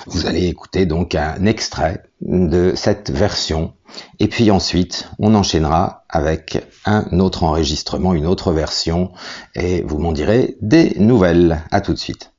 Vous 0.07 0.27
allez 0.27 0.47
écouter 0.47 0.85
donc 0.85 1.15
un 1.15 1.45
extrait 1.45 2.03
de 2.21 2.73
cette 2.75 3.11
version 3.11 3.73
et 4.19 4.27
puis 4.27 4.51
ensuite, 4.51 5.09
on 5.19 5.35
enchaînera 5.35 6.05
avec 6.09 6.63
un 6.85 7.19
autre 7.19 7.43
enregistrement, 7.43 8.13
une 8.13 8.25
autre 8.25 8.51
version, 8.51 9.11
et 9.55 9.83
vous 9.83 9.99
m'en 9.99 10.11
direz 10.11 10.57
des 10.61 10.95
nouvelles. 10.99 11.61
À 11.71 11.81
tout 11.81 11.93
de 11.93 11.99
suite. 11.99 12.34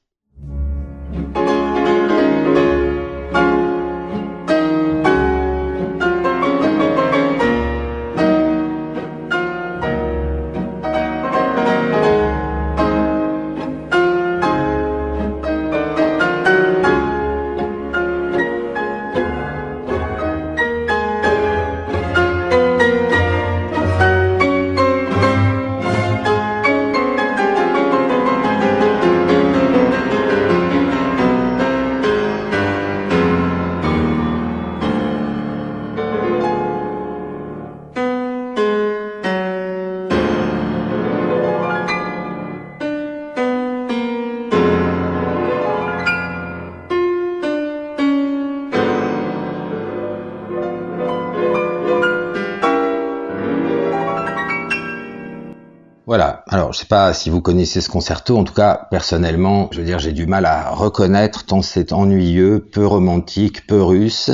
Je 56.77 56.81
sais 56.81 56.87
pas 56.87 57.15
si 57.15 57.31
vous 57.31 57.41
connaissez 57.41 57.81
ce 57.81 57.89
concerto. 57.89 58.37
En 58.37 58.45
tout 58.45 58.53
cas, 58.53 58.87
personnellement, 58.91 59.71
je 59.73 59.79
veux 59.79 59.87
dire, 59.87 59.99
j'ai 59.99 60.12
du 60.12 60.27
mal 60.27 60.45
à 60.45 60.73
reconnaître 60.73 61.47
tant 61.47 61.62
c'est 61.62 61.91
ennuyeux, 61.91 62.69
peu 62.71 62.87
romantique, 62.87 63.67
peu 63.67 63.83
russe. 63.83 64.31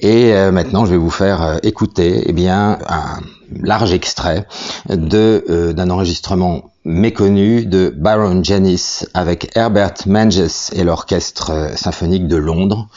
Et 0.00 0.34
euh, 0.34 0.50
maintenant, 0.50 0.86
je 0.86 0.90
vais 0.90 0.96
vous 0.96 1.08
faire 1.08 1.40
euh, 1.40 1.56
écouter, 1.62 2.24
eh 2.26 2.32
bien, 2.32 2.80
un 2.88 3.20
large 3.62 3.92
extrait 3.92 4.48
de 4.88 5.44
euh, 5.48 5.72
d'un 5.72 5.88
enregistrement 5.90 6.72
méconnu 6.84 7.64
de 7.64 7.94
Byron 7.96 8.44
Janis 8.44 9.04
avec 9.14 9.56
Herbert 9.56 9.94
Manges 10.06 10.72
et 10.72 10.82
l'orchestre 10.82 11.70
symphonique 11.76 12.26
de 12.26 12.36
Londres, 12.36 12.88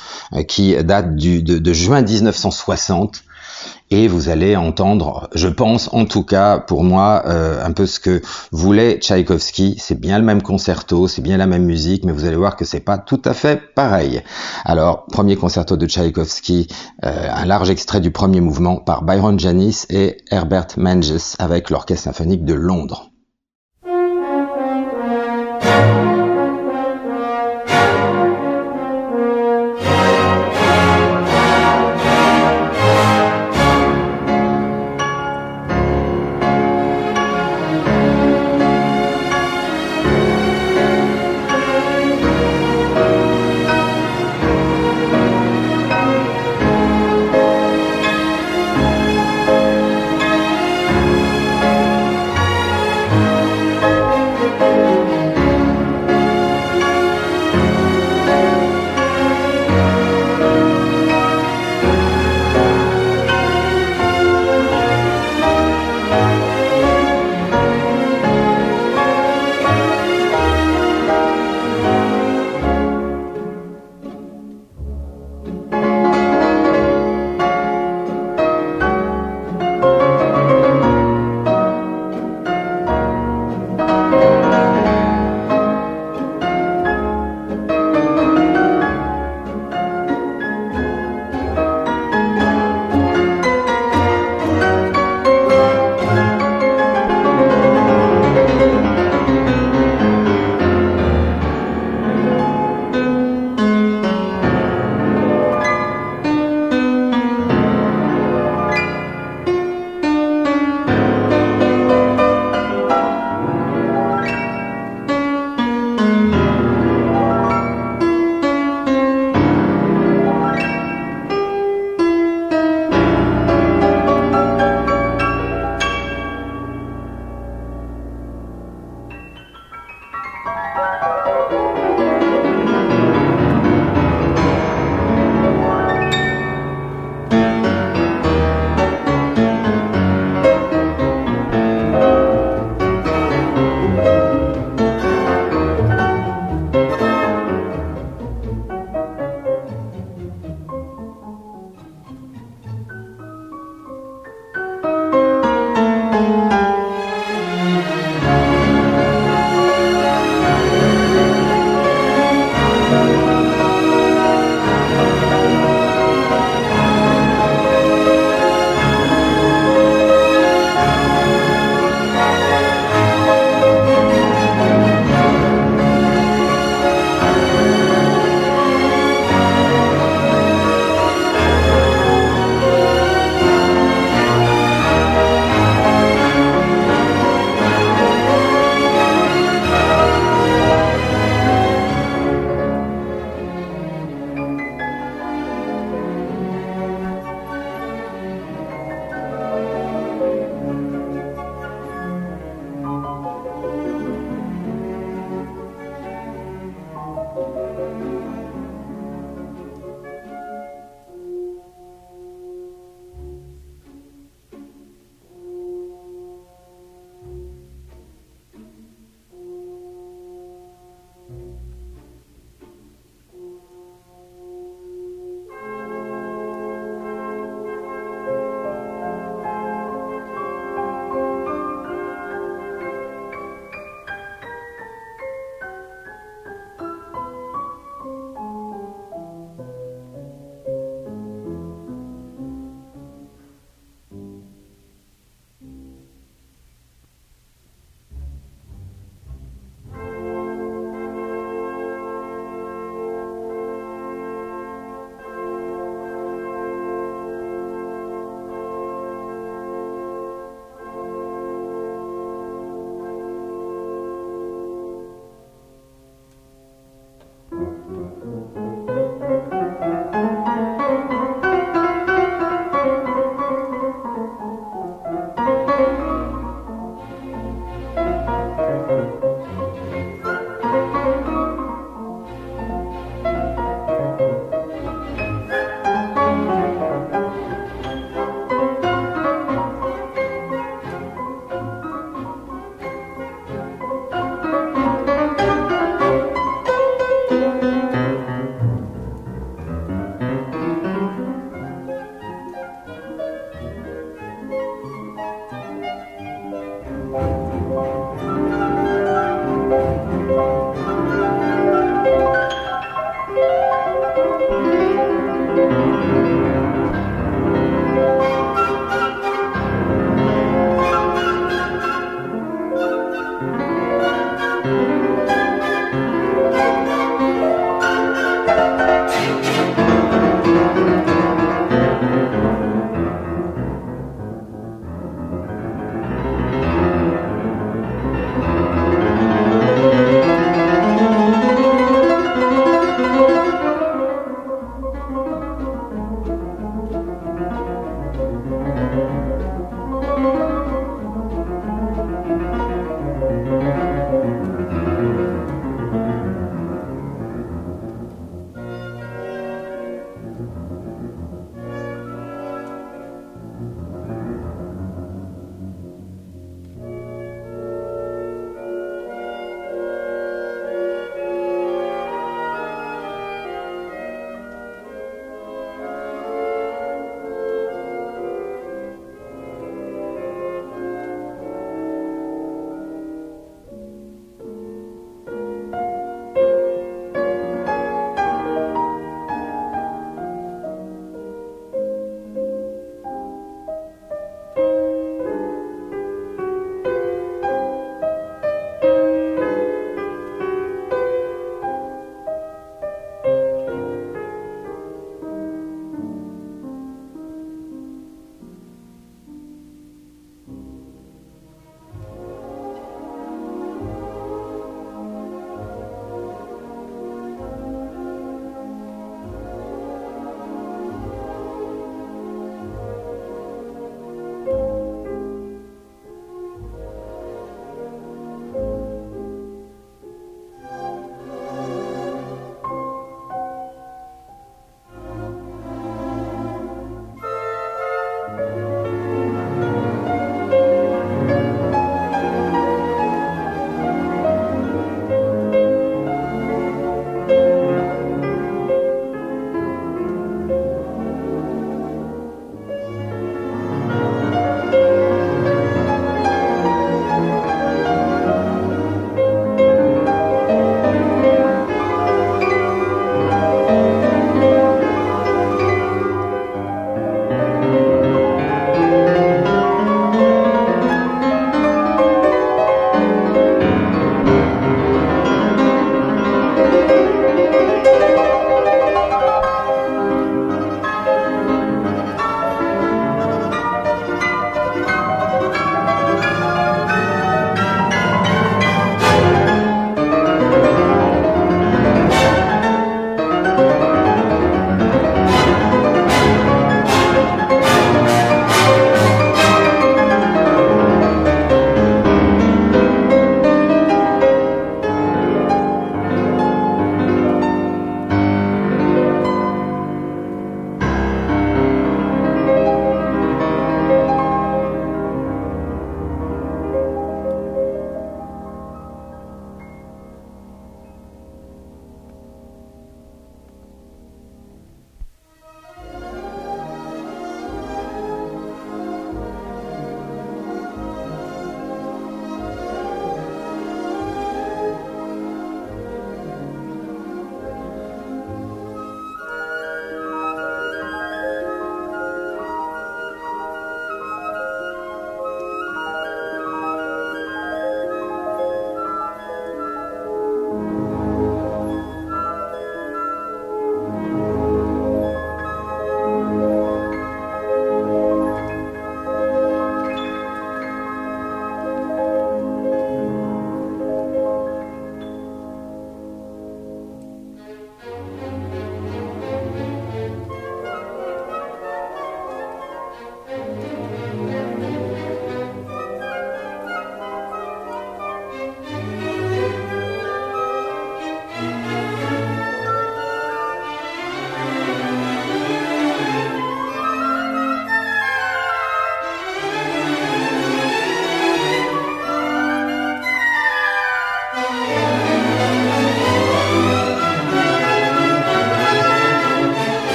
qui 0.48 0.76
date 0.84 1.16
de 1.16 1.74
juin 1.74 2.02
1960 2.02 3.24
et 3.92 4.08
vous 4.08 4.30
allez 4.30 4.56
entendre, 4.56 5.30
je 5.36 5.50
pense 5.50 5.90
en 5.94 6.06
tout 6.06 6.24
cas 6.24 6.58
pour 6.60 6.84
moi, 6.84 7.24
euh, 7.28 7.64
un 7.64 7.72
peu 7.74 7.86
ce 7.86 8.00
que 8.00 8.22
voulait 8.52 8.98
Tchaïkovski. 8.98 9.76
C'est 9.78 10.00
bien 10.00 10.18
le 10.18 10.24
même 10.24 10.42
concerto, 10.42 11.08
c'est 11.08 11.22
bien 11.22 11.38
la 11.38 11.46
même 11.46 11.66
musique, 11.66 12.06
mais 12.06 12.14
vous 12.14 12.26
allez 12.26 12.38
voir 12.38 12.56
que 12.56 12.66
c'est 12.66 12.80
pas 12.80 12.98
tout 12.98 13.22
à 13.26 13.34
fait 13.34 13.62
pareil. 13.76 14.24
Alors, 14.64 15.06
premier 15.08 15.36
concerto 15.36 15.76
de 15.76 15.86
Tchaïkovski, 15.86 16.68
euh, 17.04 17.28
un 17.30 17.46
large 17.46 17.70
extrait 17.70 18.00
du 18.00 18.12
premier 18.12 18.40
mouvement 18.40 18.78
par 18.78 19.04
Byron 19.04 19.38
Janis 19.38 19.86
et 19.90 20.18
Herbert 20.32 20.68
Manges 20.78 21.36
avec 21.38 21.70
l'Orchestre 21.70 22.06
symphonique 22.06 22.46
de 22.46 22.54
Londres. 22.54 23.11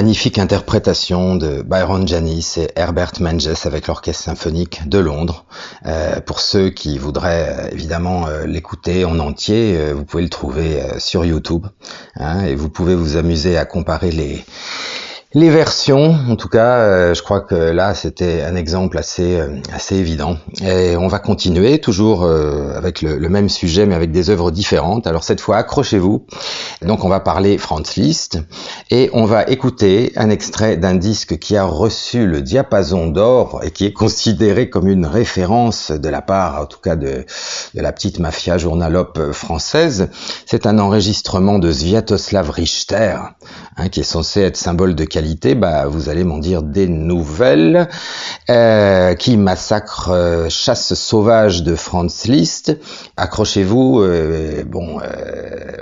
Magnifique 0.00 0.38
interprétation 0.38 1.36
de 1.36 1.60
Byron 1.60 2.08
Janis 2.08 2.54
et 2.56 2.70
Herbert 2.74 3.12
Menges 3.20 3.66
avec 3.66 3.86
l'Orchestre 3.86 4.24
symphonique 4.24 4.88
de 4.88 4.96
Londres. 4.96 5.44
Euh, 5.84 6.22
pour 6.22 6.40
ceux 6.40 6.70
qui 6.70 6.96
voudraient 6.96 7.48
euh, 7.50 7.68
évidemment 7.70 8.26
euh, 8.26 8.46
l'écouter 8.46 9.04
en 9.04 9.18
entier, 9.18 9.92
vous 9.92 10.06
pouvez 10.06 10.22
le 10.22 10.30
trouver 10.30 10.80
sur 10.96 11.26
YouTube 11.26 11.66
hein, 12.16 12.46
et 12.46 12.54
vous 12.54 12.70
pouvez 12.70 12.94
vous 12.94 13.18
amuser 13.18 13.58
à 13.58 13.66
comparer 13.66 14.10
les 14.10 15.50
versions, 15.50 16.16
en 16.30 16.36
tout 16.36 16.48
cas, 16.48 17.12
je 17.12 17.22
crois 17.22 17.42
que 17.42 17.54
là 17.54 17.94
c'était 17.94 18.42
un 18.42 18.56
exemple 18.56 18.96
assez 18.96 19.36
évident. 19.90 20.38
Et 20.62 20.96
on 20.96 21.08
va 21.08 21.18
continuer 21.18 21.78
toujours 21.78 22.24
avec 22.24 23.02
le, 23.02 23.28
même 23.28 23.50
sujet, 23.50 23.84
mais 23.84 23.94
avec 23.94 24.12
des 24.12 24.30
œuvres 24.30 24.50
différentes. 24.50 25.06
Alors 25.06 25.24
cette 25.24 25.42
fois, 25.42 25.58
accrochez-vous. 25.58 26.24
Donc 26.82 27.04
on 27.04 27.08
va 27.08 27.20
parler 27.20 27.58
Franz 27.58 28.00
Liszt 28.00 28.38
et 28.90 29.10
on 29.12 29.26
va 29.26 29.44
écouter 29.44 30.12
un 30.16 30.30
extrait 30.30 30.78
d'un 30.78 30.94
disque 30.94 31.38
qui 31.38 31.56
a 31.56 31.64
reçu 31.64 32.26
le 32.26 32.40
diapason 32.40 33.08
d'or 33.08 33.60
et 33.62 33.70
qui 33.70 33.84
est 33.84 33.92
considéré 33.92 34.70
comme 34.70 34.88
une 34.88 35.04
référence 35.04 35.90
de 35.90 36.08
la 36.08 36.22
part, 36.22 36.62
en 36.62 36.66
tout 36.66 36.80
cas 36.80 36.96
de, 36.96 37.26
la 37.74 37.92
petite 37.92 38.18
mafia 38.18 38.56
journalope 38.56 39.32
française. 39.32 40.08
C'est 40.46 40.66
un 40.66 40.78
enregistrement 40.78 41.58
de 41.58 41.70
Sviatoslav 41.70 42.48
Richter, 42.48 43.16
hein, 43.76 43.88
qui 43.90 44.00
est 44.00 44.04
censé 44.04 44.40
être 44.40 44.56
symbole 44.56 44.94
de 44.94 45.04
bah, 45.54 45.86
vous 45.86 46.08
allez 46.08 46.24
m'en 46.24 46.38
dire 46.38 46.62
des 46.62 46.88
nouvelles. 46.88 47.88
Euh, 48.48 49.14
qui 49.14 49.36
massacre 49.36 50.10
euh, 50.10 50.48
Chasse 50.48 50.94
sauvage 50.94 51.62
de 51.62 51.74
Franz 51.74 52.28
Liszt. 52.28 52.76
Accrochez-vous. 53.16 54.00
Euh, 54.00 54.64
bon, 54.64 54.98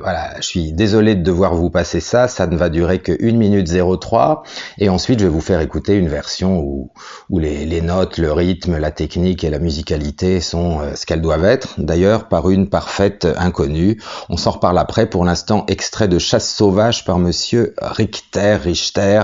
voilà, 0.02 0.34
je 0.40 0.46
suis 0.46 0.72
désolé 0.72 0.87
de 0.92 1.22
devoir 1.22 1.54
vous 1.54 1.70
passer 1.70 2.00
ça. 2.00 2.28
Ça 2.28 2.46
ne 2.46 2.56
va 2.56 2.68
durer 2.68 2.98
que 3.00 3.12
1 3.12 3.36
minute 3.36 3.68
03. 3.68 4.42
Et 4.78 4.88
ensuite, 4.88 5.20
je 5.20 5.24
vais 5.24 5.30
vous 5.30 5.40
faire 5.40 5.60
écouter 5.60 5.96
une 5.96 6.08
version 6.08 6.58
où, 6.58 6.90
où 7.30 7.38
les, 7.38 7.80
notes, 7.80 8.18
le 8.18 8.32
rythme, 8.32 8.78
la 8.78 8.90
technique 8.90 9.44
et 9.44 9.50
la 9.50 9.58
musicalité 9.58 10.40
sont 10.40 10.80
ce 10.94 11.06
qu'elles 11.06 11.22
doivent 11.22 11.44
être. 11.44 11.74
D'ailleurs, 11.78 12.28
par 12.28 12.50
une 12.50 12.68
parfaite 12.68 13.26
inconnue. 13.36 14.00
On 14.28 14.36
s'en 14.36 14.52
reparle 14.52 14.78
après. 14.78 15.06
Pour 15.06 15.24
l'instant, 15.24 15.64
extrait 15.68 16.08
de 16.08 16.18
Chasse 16.18 16.52
sauvage 16.52 17.04
par 17.04 17.18
Monsieur 17.18 17.74
Richter, 17.80 18.58
Richter, 18.62 19.22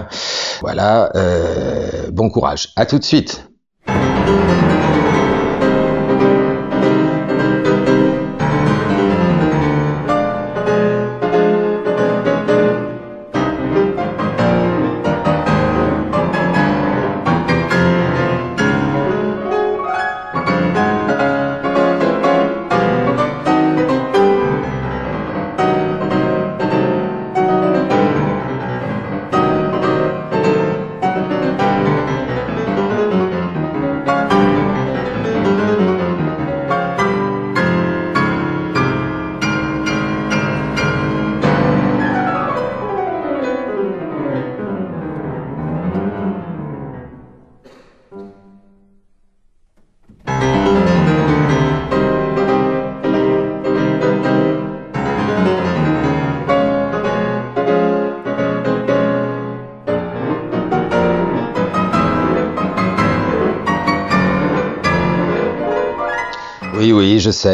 voilà, 0.61 1.11
euh, 1.17 2.11
bon 2.13 2.31
courage. 2.31 2.69
À 2.77 2.87
tout 2.87 2.99
de 2.99 3.05
suite. 3.05 3.49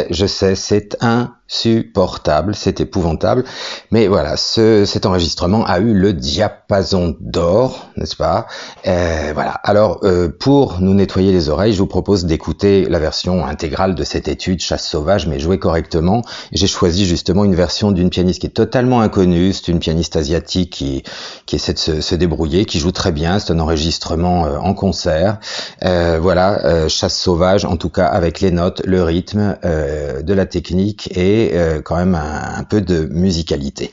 Je 0.09 0.25
sais, 0.25 0.55
c'est 0.55 0.97
un 1.01 1.35
insupportable, 1.51 2.55
c'est 2.55 2.79
épouvantable. 2.79 3.43
Mais 3.91 4.07
voilà, 4.07 4.37
ce, 4.37 4.85
cet 4.85 5.05
enregistrement 5.05 5.65
a 5.65 5.79
eu 5.79 5.93
le 5.93 6.13
diapason 6.13 7.15
d'or, 7.19 7.89
n'est-ce 7.97 8.15
pas? 8.15 8.47
Euh, 8.87 9.31
Voilà. 9.33 9.51
Alors, 9.63 9.99
euh, 10.03 10.29
pour 10.29 10.79
nous 10.79 10.93
nettoyer 10.93 11.31
les 11.31 11.49
oreilles, 11.49 11.73
je 11.73 11.79
vous 11.79 11.87
propose 11.87 12.25
d'écouter 12.25 12.85
la 12.89 12.99
version 12.99 13.45
intégrale 13.45 13.95
de 13.95 14.03
cette 14.03 14.27
étude 14.27 14.61
Chasse 14.61 14.87
sauvage, 14.87 15.27
mais 15.27 15.39
jouée 15.39 15.59
correctement. 15.59 16.21
J'ai 16.51 16.67
choisi 16.67 17.05
justement 17.05 17.43
une 17.43 17.55
version 17.55 17.91
d'une 17.91 18.09
pianiste 18.09 18.41
qui 18.41 18.47
est 18.47 18.51
totalement 18.51 19.01
inconnue. 19.01 19.53
C'est 19.53 19.67
une 19.67 19.79
pianiste 19.79 20.15
asiatique 20.15 20.71
qui, 20.71 21.03
qui 21.45 21.55
essaie 21.57 21.73
de 21.73 21.79
se, 21.79 22.01
se 22.01 22.15
débrouiller, 22.15 22.65
qui 22.65 22.79
joue 22.79 22.91
très 22.91 23.11
bien. 23.11 23.39
C'est 23.39 23.51
un 23.51 23.59
enregistrement 23.59 24.45
euh, 24.45 24.57
en 24.57 24.73
concert. 24.73 25.39
Euh, 25.83 26.19
voilà, 26.21 26.87
Chasse 26.87 27.17
sauvage, 27.17 27.65
en 27.65 27.77
tout 27.77 27.89
cas 27.89 28.05
avec 28.05 28.39
les 28.41 28.51
notes, 28.51 28.81
le 28.85 29.03
rythme, 29.03 29.57
de 29.63 30.33
la 30.33 30.45
technique 30.45 31.09
et 31.17 31.40
euh, 31.53 31.81
quand 31.81 31.95
même 31.95 32.15
un, 32.15 32.63
peu 32.63 32.81
de 32.81 33.05
musicalité. 33.11 33.91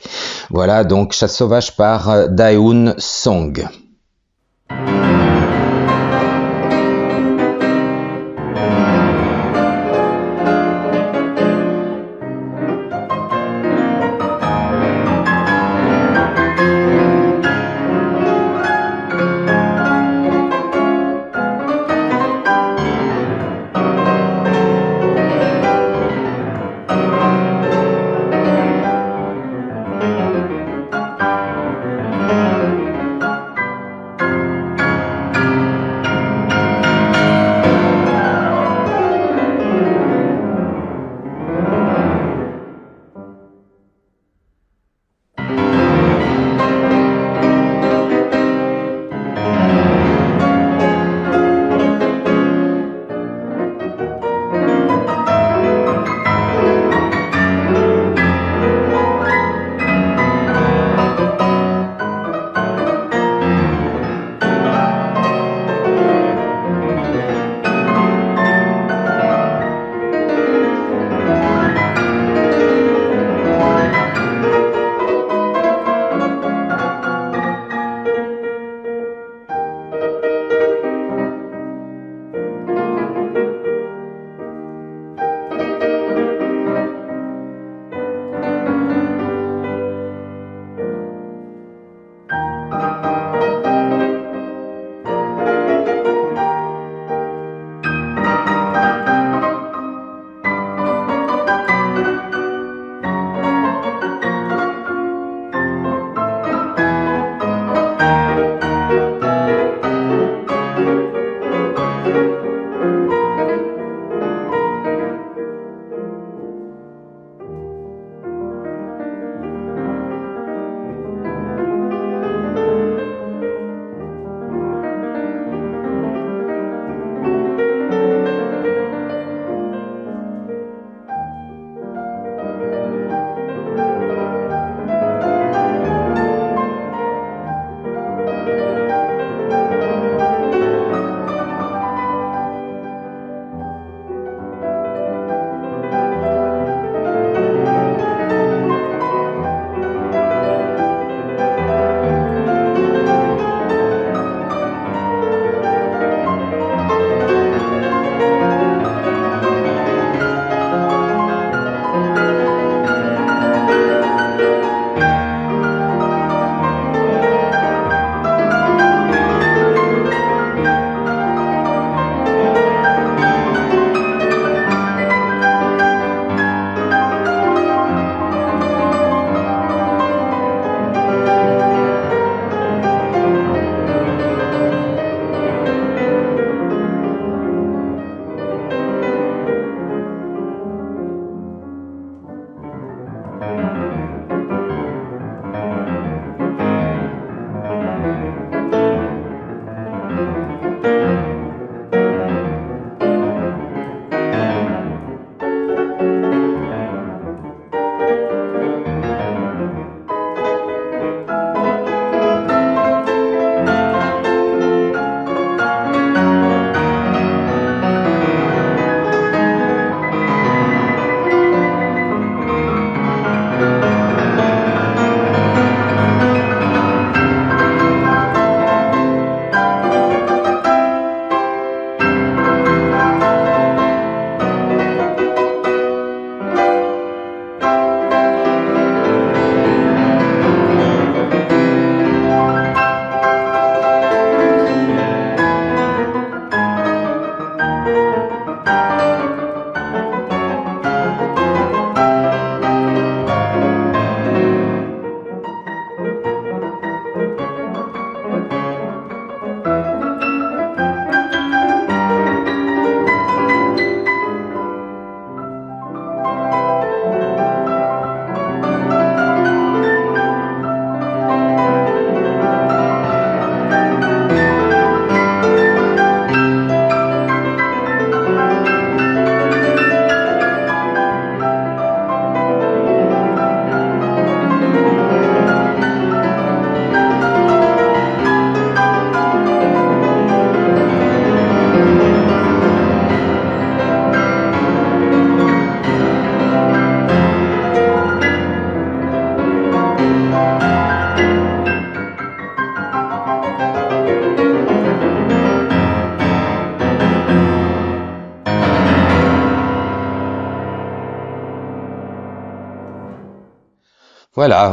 Voilà 0.49 0.83
donc 0.83 1.13
Chasse 1.13 1.35
sauvage 1.35 1.75
par 1.75 2.29
Daeun 2.29 2.95
Song. 2.97 3.67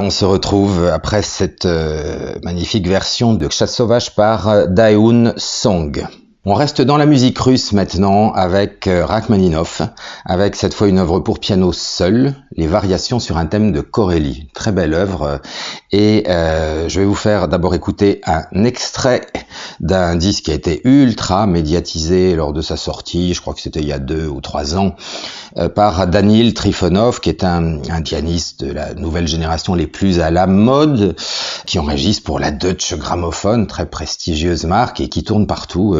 On 0.06 0.10
se 0.10 0.24
retrouve 0.24 0.86
après 0.86 1.20
cette 1.20 1.66
euh, 1.66 2.36
magnifique 2.44 2.86
version 2.86 3.34
de 3.34 3.50
Chasse 3.50 3.74
sauvage 3.74 4.14
par 4.14 4.68
Daeun 4.68 5.34
Song. 5.36 6.06
On 6.48 6.54
reste 6.54 6.80
dans 6.80 6.96
la 6.96 7.06
musique 7.06 7.36
russe 7.40 7.72
maintenant 7.72 8.30
avec 8.30 8.86
euh, 8.86 9.04
Rachmaninoff, 9.04 9.82
avec 10.24 10.54
cette 10.54 10.74
fois 10.74 10.86
une 10.86 11.00
œuvre 11.00 11.18
pour 11.18 11.40
piano 11.40 11.72
seul, 11.72 12.36
les 12.56 12.68
variations 12.68 13.18
sur 13.18 13.36
un 13.36 13.46
thème 13.46 13.72
de 13.72 13.80
Corelli. 13.80 14.46
Très 14.54 14.70
belle 14.70 14.94
œuvre. 14.94 15.40
Et 15.90 16.22
euh, 16.28 16.88
je 16.88 17.00
vais 17.00 17.04
vous 17.04 17.16
faire 17.16 17.48
d'abord 17.48 17.74
écouter 17.74 18.20
un 18.26 18.62
extrait 18.62 19.26
d'un 19.80 20.14
disque 20.14 20.44
qui 20.44 20.52
a 20.52 20.54
été 20.54 20.82
ultra 20.84 21.48
médiatisé 21.48 22.36
lors 22.36 22.52
de 22.52 22.60
sa 22.60 22.76
sortie, 22.76 23.34
je 23.34 23.40
crois 23.40 23.52
que 23.52 23.60
c'était 23.60 23.80
il 23.80 23.88
y 23.88 23.92
a 23.92 23.98
deux 23.98 24.28
ou 24.28 24.40
trois 24.40 24.76
ans, 24.76 24.94
euh, 24.94 24.94
par 25.74 26.06
Danil 26.06 26.54
Trifonov, 26.54 27.20
qui 27.20 27.30
est 27.30 27.44
un, 27.44 27.80
un, 27.88 28.02
pianiste 28.02 28.62
de 28.64 28.72
la 28.72 28.94
nouvelle 28.94 29.26
génération 29.26 29.74
les 29.74 29.86
plus 29.86 30.20
à 30.20 30.30
la 30.30 30.46
mode, 30.46 31.16
qui 31.66 31.78
enregistre 31.78 32.24
pour 32.24 32.38
la 32.38 32.50
Deutsche 32.50 32.94
Grammophon, 32.96 33.66
très 33.66 33.86
prestigieuse 33.86 34.64
marque, 34.64 35.00
et 35.00 35.08
qui 35.08 35.24
tourne 35.24 35.46
partout 35.46 35.96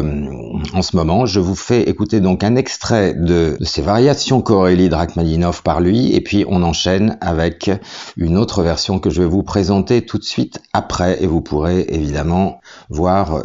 en 0.73 0.81
ce 0.81 0.95
moment. 0.95 1.25
Je 1.25 1.39
vous 1.39 1.55
fais 1.55 1.83
écouter 1.83 2.19
donc 2.19 2.43
un 2.43 2.55
extrait 2.55 3.13
de, 3.13 3.57
ces 3.61 3.81
variations 3.81 4.41
Corelli 4.41 4.89
de 4.89 4.95
Rachmaninoff 4.95 5.61
par 5.63 5.81
lui, 5.81 6.13
et 6.13 6.21
puis 6.21 6.45
on 6.47 6.63
enchaîne 6.63 7.17
avec 7.21 7.69
une 8.15 8.37
autre 8.37 8.63
version 8.63 8.99
que 8.99 9.09
je 9.09 9.21
vais 9.21 9.27
vous 9.27 9.43
présenter 9.43 10.05
tout 10.05 10.17
de 10.17 10.23
suite 10.23 10.59
après, 10.73 11.23
et 11.23 11.27
vous 11.27 11.41
pourrez 11.41 11.85
évidemment 11.89 12.61
voir 12.89 13.43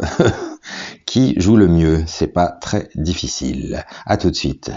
qui 1.05 1.33
joue 1.37 1.57
le 1.57 1.67
mieux. 1.67 2.03
C'est 2.07 2.27
pas 2.27 2.47
très 2.47 2.89
difficile. 2.95 3.83
À 4.05 4.17
tout 4.17 4.29
de 4.29 4.35
suite. 4.35 4.71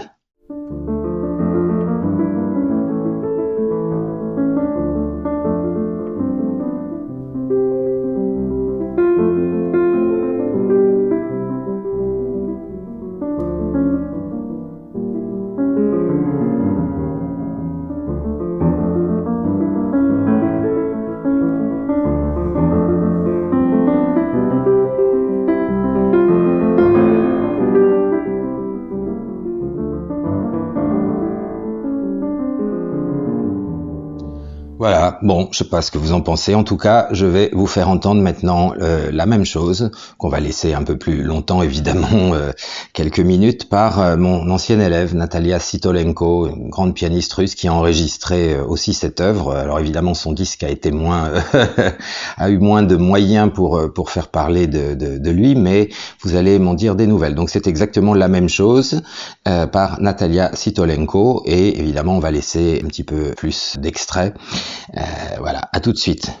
Bon, 35.27 35.49
je 35.51 35.57
sais 35.59 35.65
pas 35.65 35.81
ce 35.81 35.91
que 35.91 35.97
vous 35.97 36.13
en 36.13 36.21
pensez. 36.21 36.55
En 36.55 36.63
tout 36.63 36.77
cas, 36.77 37.09
je 37.11 37.25
vais 37.25 37.49
vous 37.53 37.67
faire 37.67 37.89
entendre 37.89 38.21
maintenant 38.21 38.73
euh, 38.79 39.11
la 39.11 39.25
même 39.25 39.45
chose, 39.45 39.91
qu'on 40.17 40.29
va 40.29 40.39
laisser 40.39 40.73
un 40.73 40.83
peu 40.83 40.97
plus 40.97 41.21
longtemps, 41.21 41.61
évidemment, 41.61 42.07
euh, 42.33 42.51
quelques 42.93 43.19
minutes, 43.19 43.69
par 43.69 43.99
euh, 43.99 44.15
mon 44.15 44.49
ancienne 44.49 44.81
élève, 44.81 45.13
Natalia 45.13 45.59
Sitolenko, 45.59 46.47
une 46.47 46.69
grande 46.69 46.95
pianiste 46.95 47.33
russe 47.33 47.55
qui 47.55 47.67
a 47.67 47.73
enregistré 47.73 48.57
aussi 48.59 48.93
cette 48.93 49.19
œuvre. 49.19 49.53
Alors 49.53 49.79
évidemment, 49.79 50.13
son 50.13 50.31
disque 50.31 50.63
a 50.63 50.69
été 50.69 50.91
moins, 50.91 51.29
a 52.37 52.49
eu 52.49 52.57
moins 52.57 52.81
de 52.81 52.95
moyens 52.95 53.51
pour 53.53 53.81
pour 53.93 54.11
faire 54.11 54.29
parler 54.29 54.67
de, 54.67 54.95
de, 54.95 55.17
de 55.17 55.31
lui, 55.31 55.55
mais 55.55 55.89
vous 56.21 56.35
allez 56.35 56.57
m'en 56.57 56.73
dire 56.73 56.95
des 56.95 57.05
nouvelles. 57.05 57.35
Donc 57.35 57.49
c'est 57.49 57.67
exactement 57.67 58.13
la 58.13 58.29
même 58.29 58.47
chose 58.47 59.01
par 59.43 59.99
Natalia 59.99 60.51
Sitolenko, 60.53 61.43
et 61.45 61.79
évidemment, 61.79 62.15
on 62.15 62.19
va 62.19 62.31
laisser 62.31 62.81
un 62.83 62.87
petit 62.87 63.03
peu 63.03 63.33
plus 63.35 63.75
d'extraits. 63.79 64.33
Euh, 64.95 65.01
voilà, 65.39 65.69
à 65.73 65.79
tout 65.79 65.91
de 65.91 65.97
suite. 65.97 66.31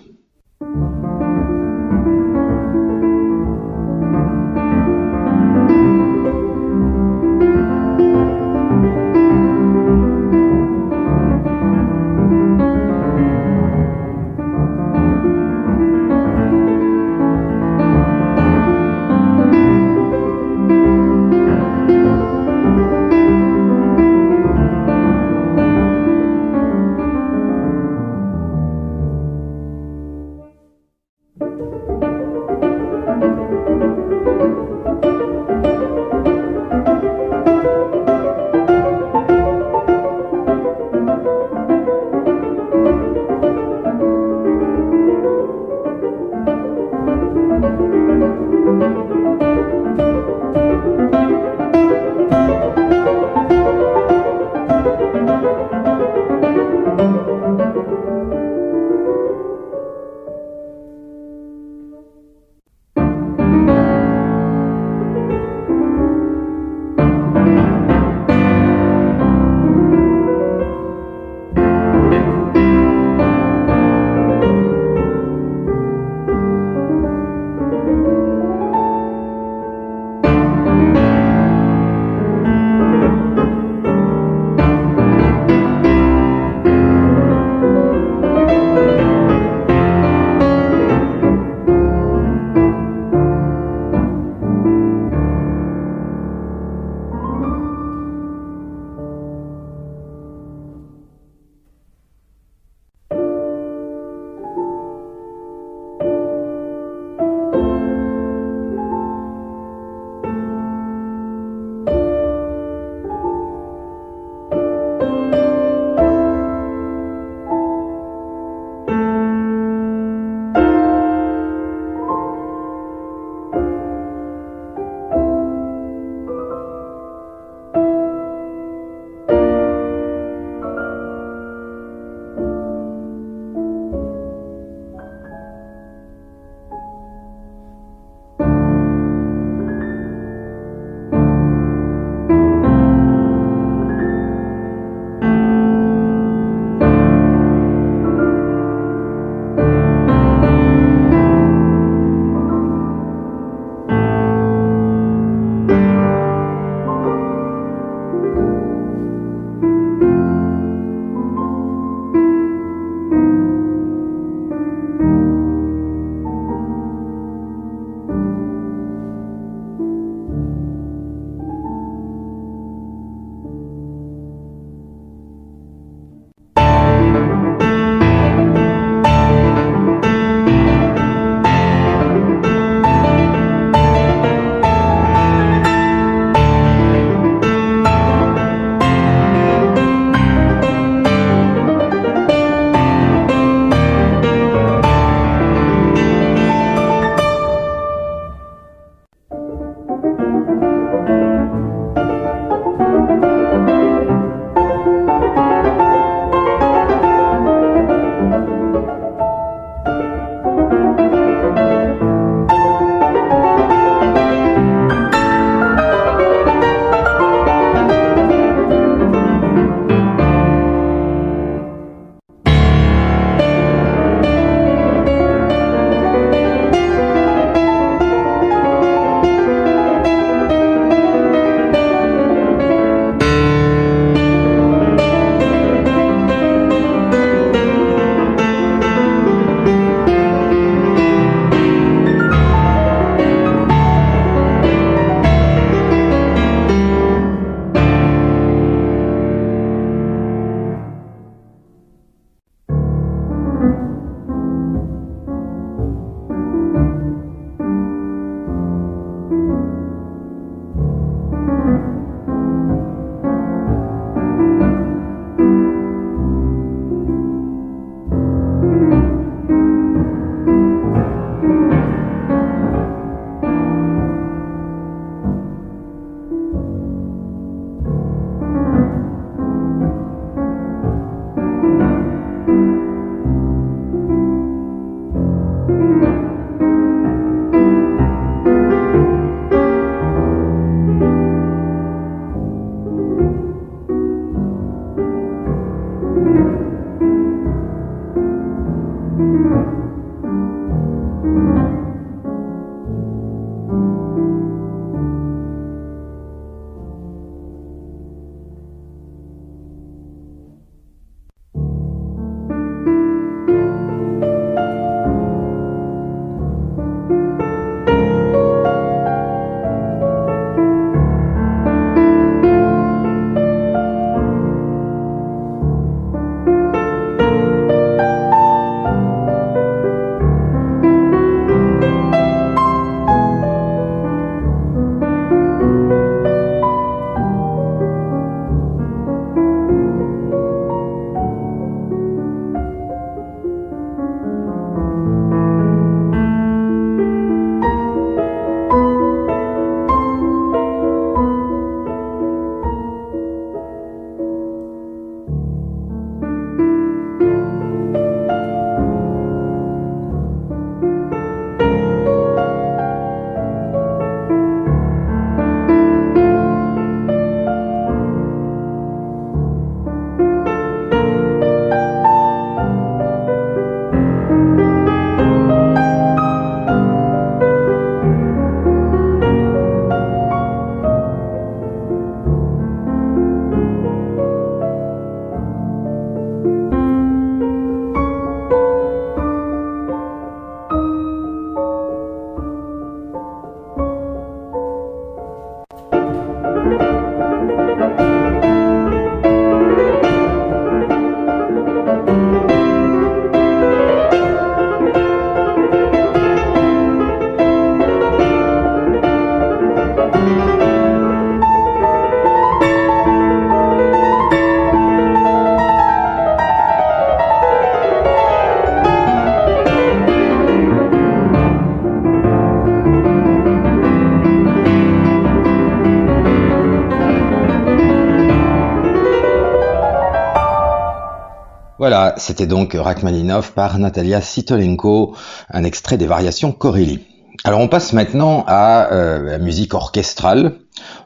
C'était 432.27 432.45
donc 432.45 432.73
Rachmaninov 432.77 433.53
par 433.53 433.79
Natalia 433.79 434.19
Sitolenko, 434.19 435.15
un 435.49 435.63
extrait 435.63 435.97
des 435.97 436.07
variations 436.07 436.51
Corelli. 436.51 436.99
Alors 437.45 437.61
on 437.61 437.69
passe 437.69 437.93
maintenant 437.93 438.43
à 438.47 438.91
euh, 438.91 439.31
la 439.31 439.37
musique 439.37 439.73
orchestrale. 439.73 440.55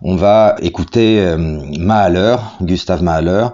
On 0.02 0.16
va 0.16 0.56
écouter 0.62 1.20
euh, 1.20 1.38
Mahler, 1.38 2.38
Gustave 2.64 3.04
Mahler, 3.04 3.46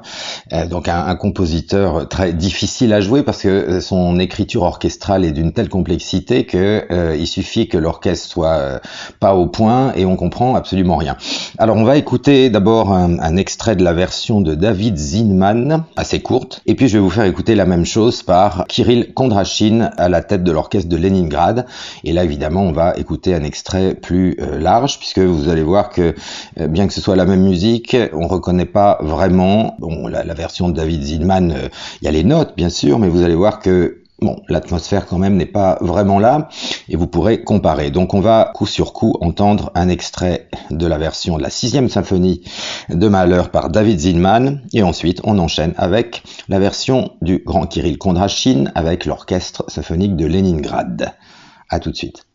euh, 0.54 0.66
donc 0.66 0.88
un, 0.88 1.14
compositeur 1.16 2.08
très 2.08 2.32
difficile 2.32 2.94
à 2.94 3.02
jouer 3.02 3.22
parce 3.22 3.42
que 3.42 3.82
son 3.82 4.18
écriture 4.18 4.64
orchestrale 4.64 5.26
est 5.26 5.32
d'une 5.32 5.52
telle 5.52 5.68
complexité 5.68 6.46
que 6.46 6.88
il 7.20 7.28
suffit 7.28 7.68
que 7.68 7.78
l'orchestre 7.78 8.28
soit 8.28 8.80
pas 9.20 9.36
au 9.36 9.48
point 9.48 9.92
et 9.96 10.06
on 10.06 10.16
comprend 10.16 10.56
absolument 10.56 10.96
rien. 10.96 11.18
Alors 11.60 11.76
on 11.76 11.84
va 11.84 11.98
écouter 11.98 12.52
d'abord 12.52 12.94
un, 12.94 13.36
extrait 13.36 13.76
de 13.76 13.84
la 13.84 13.92
version 13.92 14.42
de 14.42 14.54
David 14.54 14.96
Zinman, 14.96 15.86
assez 15.96 16.20
courte, 16.20 16.62
et 16.68 16.76
puis 16.76 16.88
je 16.88 16.98
vais 16.98 17.04
vous 17.04 17.10
faire 17.10 17.24
écouter 17.24 17.56
la 17.56 17.66
même 17.66 17.86
chose 17.86 18.22
par 18.22 18.66
Kirill 18.68 19.12
Kondrashin 19.16 19.90
à 19.98 20.08
la 20.08 20.22
tête 20.22 20.44
de 20.44 20.52
l'orchestre 20.52 20.88
de 20.88 20.98
Leningrad. 20.98 21.66
Et 22.04 22.14
là 22.14 22.24
évidemment 22.24 22.62
on 22.62 22.74
va 22.74 22.96
écouter 22.98 23.34
un 23.34 23.44
extrait 23.44 23.96
plus 23.96 24.38
large 24.60 25.00
puisque 25.00 25.18
vous 25.18 25.50
allez 25.50 25.64
voir 25.64 25.90
que 25.90 26.14
euh, 26.60 26.68
bien 26.68 26.86
que 26.86 26.94
ce 26.94 27.02
soit 27.02 27.16
la 27.16 27.26
même 27.26 27.42
musique, 27.42 27.98
on 28.14 28.28
reconnaît 28.28 28.66
pas 28.66 29.00
vraiment. 29.02 29.76
Bon, 29.80 30.08
la, 30.08 30.22
version 30.36 30.70
de 30.70 30.76
David 30.76 31.02
Zilman, 31.02 31.52
euh, 31.52 31.70
il 32.02 32.06
y 32.06 32.08
a 32.08 32.12
les 32.12 32.24
notes 32.24 32.54
bien 32.56 32.70
sûr, 32.70 33.00
mais 33.00 33.10
vous 33.10 33.24
allez 33.24 33.34
voir 33.34 33.60
que 33.60 34.04
Bon, 34.20 34.42
l'atmosphère 34.50 35.06
quand 35.06 35.20
même 35.20 35.36
n'est 35.36 35.46
pas 35.46 35.78
vraiment 35.80 36.18
là 36.18 36.50
et 36.90 36.96
vous 36.96 37.06
pourrez 37.06 37.44
comparer. 37.44 37.92
Donc 37.92 38.16
on 38.16 38.20
va 38.20 38.52
coup 38.56 38.66
sur 38.66 38.92
coup 38.92 39.14
entendre 39.22 39.72
un 39.76 39.90
extrait 39.90 40.48
de 40.72 40.88
la 40.88 40.98
version 40.98 41.38
de 41.38 41.44
la 41.44 41.52
sixième 41.52 41.88
symphonie 41.88 42.44
de 42.90 43.08
Mahler 43.08 43.44
par 43.52 43.70
David 43.70 44.00
Zinman 44.00 44.62
et 44.74 44.82
ensuite 44.82 45.22
on 45.24 45.38
enchaîne 45.38 45.76
avec 45.78 46.24
la 46.50 46.58
version 46.58 47.12
du 47.22 47.44
grand 47.46 47.68
Kirill 47.68 48.00
Kondrashin 48.00 48.72
avec 48.74 49.06
l'orchestre 49.06 49.66
symphonique 49.68 50.16
de 50.16 50.26
Leningrad. 50.26 51.14
À 51.70 51.80
tout 51.80 51.92
de 51.92 51.96
suite. 51.96 52.26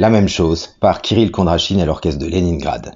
La 0.00 0.08
même 0.08 0.28
chose 0.28 0.66
par 0.80 1.02
Kirill 1.02 1.30
Kondrashin 1.30 1.78
et 1.78 1.84
l'orchestre 1.84 2.18
de 2.18 2.26
Leningrad. 2.26 2.94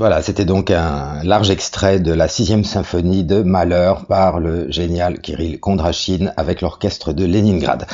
Voilà, 0.00 0.22
c'était 0.22 0.46
donc 0.46 0.70
un 0.70 1.22
large 1.24 1.50
extrait 1.50 2.00
de 2.00 2.14
la 2.14 2.26
sixième 2.26 2.64
symphonie 2.64 3.22
de 3.22 3.42
Malheur 3.42 4.06
par 4.06 4.40
le 4.40 4.70
génial 4.70 5.20
Kirill 5.20 5.60
Kondrachine 5.60 6.32
avec 6.38 6.62
l'orchestre 6.62 7.12
de 7.12 7.26
Leningrad. 7.26 7.84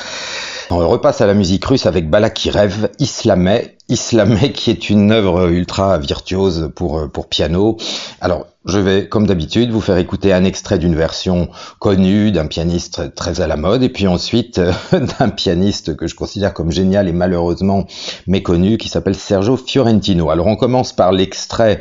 On 0.70 0.76
repasse 0.88 1.20
à 1.20 1.26
la 1.26 1.34
musique 1.34 1.64
russe 1.64 1.84
avec 1.84 2.08
Balakirev, 2.08 2.90
Islamé, 3.00 3.75
Islamé 3.88 4.52
qui 4.52 4.70
est 4.70 4.90
une 4.90 5.12
œuvre 5.12 5.48
ultra 5.48 5.98
virtuose 5.98 6.70
pour, 6.74 7.08
pour 7.10 7.28
piano. 7.28 7.76
Alors, 8.20 8.46
je 8.66 8.80
vais, 8.80 9.08
comme 9.08 9.28
d'habitude, 9.28 9.70
vous 9.70 9.80
faire 9.80 9.96
écouter 9.96 10.32
un 10.32 10.44
extrait 10.44 10.78
d'une 10.78 10.96
version 10.96 11.48
connue 11.78 12.32
d'un 12.32 12.46
pianiste 12.46 13.14
très 13.14 13.40
à 13.40 13.46
la 13.46 13.56
mode, 13.56 13.84
et 13.84 13.88
puis 13.88 14.08
ensuite 14.08 14.60
d'un 14.92 15.28
pianiste 15.28 15.96
que 15.96 16.08
je 16.08 16.16
considère 16.16 16.52
comme 16.52 16.72
génial 16.72 17.08
et 17.08 17.12
malheureusement 17.12 17.86
méconnu, 18.26 18.76
qui 18.76 18.88
s'appelle 18.88 19.14
Sergio 19.14 19.56
Fiorentino. 19.56 20.30
Alors 20.30 20.48
on 20.48 20.56
commence 20.56 20.92
par 20.92 21.12
l'extrait 21.12 21.80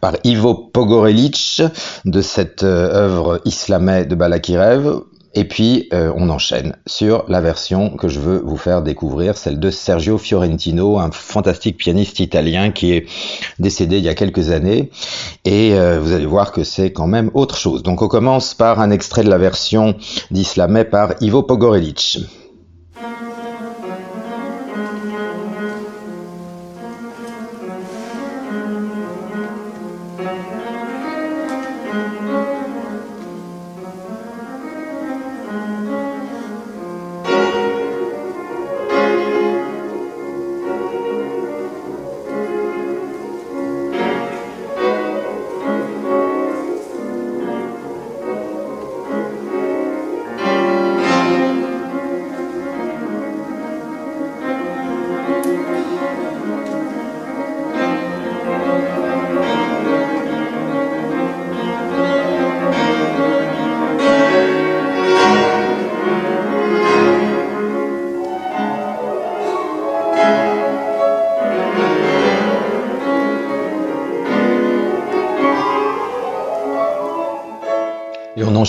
par 0.00 0.14
Ivo 0.24 0.54
Pogorelic 0.54 1.62
de 2.04 2.20
cette 2.20 2.64
euh, 2.64 2.92
œuvre 2.92 3.40
islamée 3.44 4.04
de 4.04 4.16
Balakirev. 4.16 5.02
Et 5.34 5.44
puis, 5.44 5.88
euh, 5.92 6.12
on 6.16 6.28
enchaîne 6.30 6.76
sur 6.86 7.24
la 7.28 7.40
version 7.40 7.90
que 7.96 8.08
je 8.08 8.20
veux 8.20 8.38
vous 8.38 8.56
faire 8.56 8.82
découvrir, 8.82 9.36
celle 9.36 9.58
de 9.58 9.70
Sergio 9.70 10.16
Fiorentino, 10.16 10.98
un 10.98 11.10
fantastique 11.10 11.76
pianiste 11.76 12.20
italien 12.20 12.70
qui 12.70 12.92
est 12.92 13.06
décédé 13.58 13.98
il 13.98 14.04
y 14.04 14.08
a 14.08 14.14
quelques 14.14 14.50
années. 14.50 14.90
Et 15.44 15.74
euh, 15.74 15.98
vous 16.00 16.12
allez 16.12 16.26
voir 16.26 16.52
que 16.52 16.62
c'est 16.62 16.92
quand 16.92 17.08
même 17.08 17.30
autre 17.34 17.56
chose. 17.56 17.82
Donc, 17.82 18.02
on 18.02 18.08
commence 18.08 18.54
par 18.54 18.80
un 18.80 18.90
extrait 18.90 19.24
de 19.24 19.30
la 19.30 19.38
version 19.38 19.96
d'Islamé 20.30 20.84
par 20.84 21.14
Ivo 21.20 21.42
Pogorelic. 21.42 22.20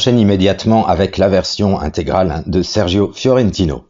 Enchaîne 0.05 0.19
immédiatement 0.19 0.85
avec 0.85 1.17
la 1.17 1.29
version 1.29 1.79
intégrale 1.79 2.43
de 2.45 2.61
Sergio 2.61 3.11
Fiorentino. 3.11 3.85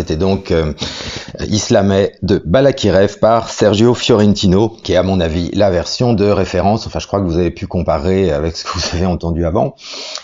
C'était 0.00 0.16
donc 0.16 0.50
euh, 0.50 0.72
de 2.22 2.42
Balakirev 2.46 3.18
par 3.18 3.50
Sergio 3.50 3.92
Fiorentino, 3.92 4.74
qui 4.82 4.94
est 4.94 4.96
à 4.96 5.02
mon 5.02 5.20
avis 5.20 5.50
la 5.52 5.70
version 5.70 6.14
de 6.14 6.24
référence. 6.24 6.86
Enfin, 6.86 7.00
je 7.00 7.06
crois 7.06 7.20
que 7.20 7.26
vous 7.26 7.36
avez 7.36 7.50
pu 7.50 7.66
comparer 7.66 8.32
avec 8.32 8.56
ce 8.56 8.64
que 8.64 8.70
vous 8.72 8.96
avez 8.96 9.04
entendu 9.04 9.44
avant. 9.44 9.74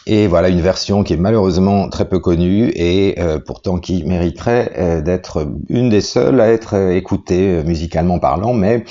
Et 0.07 0.29
voilà, 0.29 0.49
une 0.49 0.63
version 0.63 1.05
qui 1.05 1.13
est 1.13 1.19
malheureusement 1.19 1.91
très 1.91 2.09
peu 2.09 2.21
connue 2.21 2.73
et 2.75 3.17
euh, 3.19 3.39
pourtant 3.39 3.77
qui 3.77 4.03
mériterait 4.05 4.73
euh, 4.79 5.03
d'être 5.03 5.47
une 5.69 5.91
des 5.91 6.01
seules 6.01 6.41
à 6.41 6.51
être 6.51 6.93
écoutée 6.93 7.63
musicalement 7.63 8.19
parlant. 8.19 8.55
Mais 8.55 8.85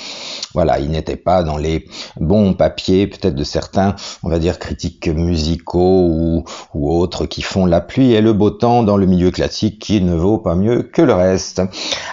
voilà, 0.54 0.78
il 0.78 0.90
n'était 0.90 1.16
pas 1.16 1.42
dans 1.42 1.56
les 1.56 1.86
bons 2.20 2.54
papiers, 2.54 3.06
peut-être 3.06 3.34
de 3.34 3.44
certains, 3.44 3.94
on 4.22 4.28
va 4.28 4.38
dire, 4.38 4.58
critiques 4.58 5.08
musicaux 5.08 6.06
ou, 6.08 6.44
ou 6.74 6.92
autres 6.92 7.26
qui 7.26 7.42
font 7.42 7.66
la 7.66 7.80
pluie 7.80 8.12
et 8.12 8.20
le 8.20 8.32
beau 8.32 8.50
temps 8.50 8.82
dans 8.82 8.96
le 8.96 9.06
milieu 9.06 9.30
classique 9.30 9.78
qui 9.78 10.00
ne 10.00 10.14
vaut 10.14 10.38
pas 10.38 10.54
mieux 10.54 10.82
que 10.82 11.02
le 11.02 11.14
reste. 11.14 11.62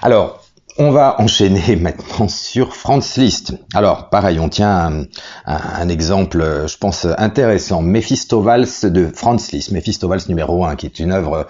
Alors, 0.01 0.43
on 0.77 0.91
va 0.91 1.19
enchaîner 1.21 1.75
maintenant 1.79 2.27
sur 2.27 2.75
Franz 2.75 3.19
Liszt. 3.19 3.53
Alors, 3.73 4.09
pareil, 4.09 4.39
on 4.39 4.49
tient 4.49 5.05
un, 5.45 5.89
exemple, 5.89 6.65
je 6.67 6.77
pense, 6.77 7.05
intéressant. 7.17 7.81
Mephistowals 7.81 8.67
de 8.83 9.09
Franz 9.13 9.51
Liszt. 9.51 9.71
Mephistowals 9.71 10.21
numéro 10.29 10.65
1, 10.65 10.75
qui 10.75 10.85
est 10.85 10.99
une 10.99 11.11
œuvre 11.11 11.47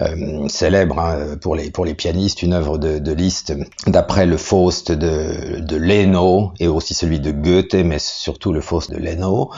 euh, 0.00 0.48
célèbre 0.48 0.98
hein, 0.98 1.36
pour, 1.40 1.54
les, 1.54 1.70
pour 1.70 1.84
les 1.84 1.94
pianistes, 1.94 2.42
une 2.42 2.52
œuvre 2.52 2.78
de, 2.78 2.98
de 2.98 3.12
Liszt 3.12 3.52
d'après 3.86 4.26
le 4.26 4.36
Faust 4.36 4.92
de, 4.92 5.60
de 5.60 5.76
Leno 5.76 6.52
et 6.60 6.68
aussi 6.68 6.94
celui 6.94 7.20
de 7.20 7.30
Goethe, 7.30 7.74
mais 7.74 7.98
surtout 7.98 8.52
le 8.52 8.60
Faust 8.60 8.90
de 8.90 8.96
Leno. 8.96 9.50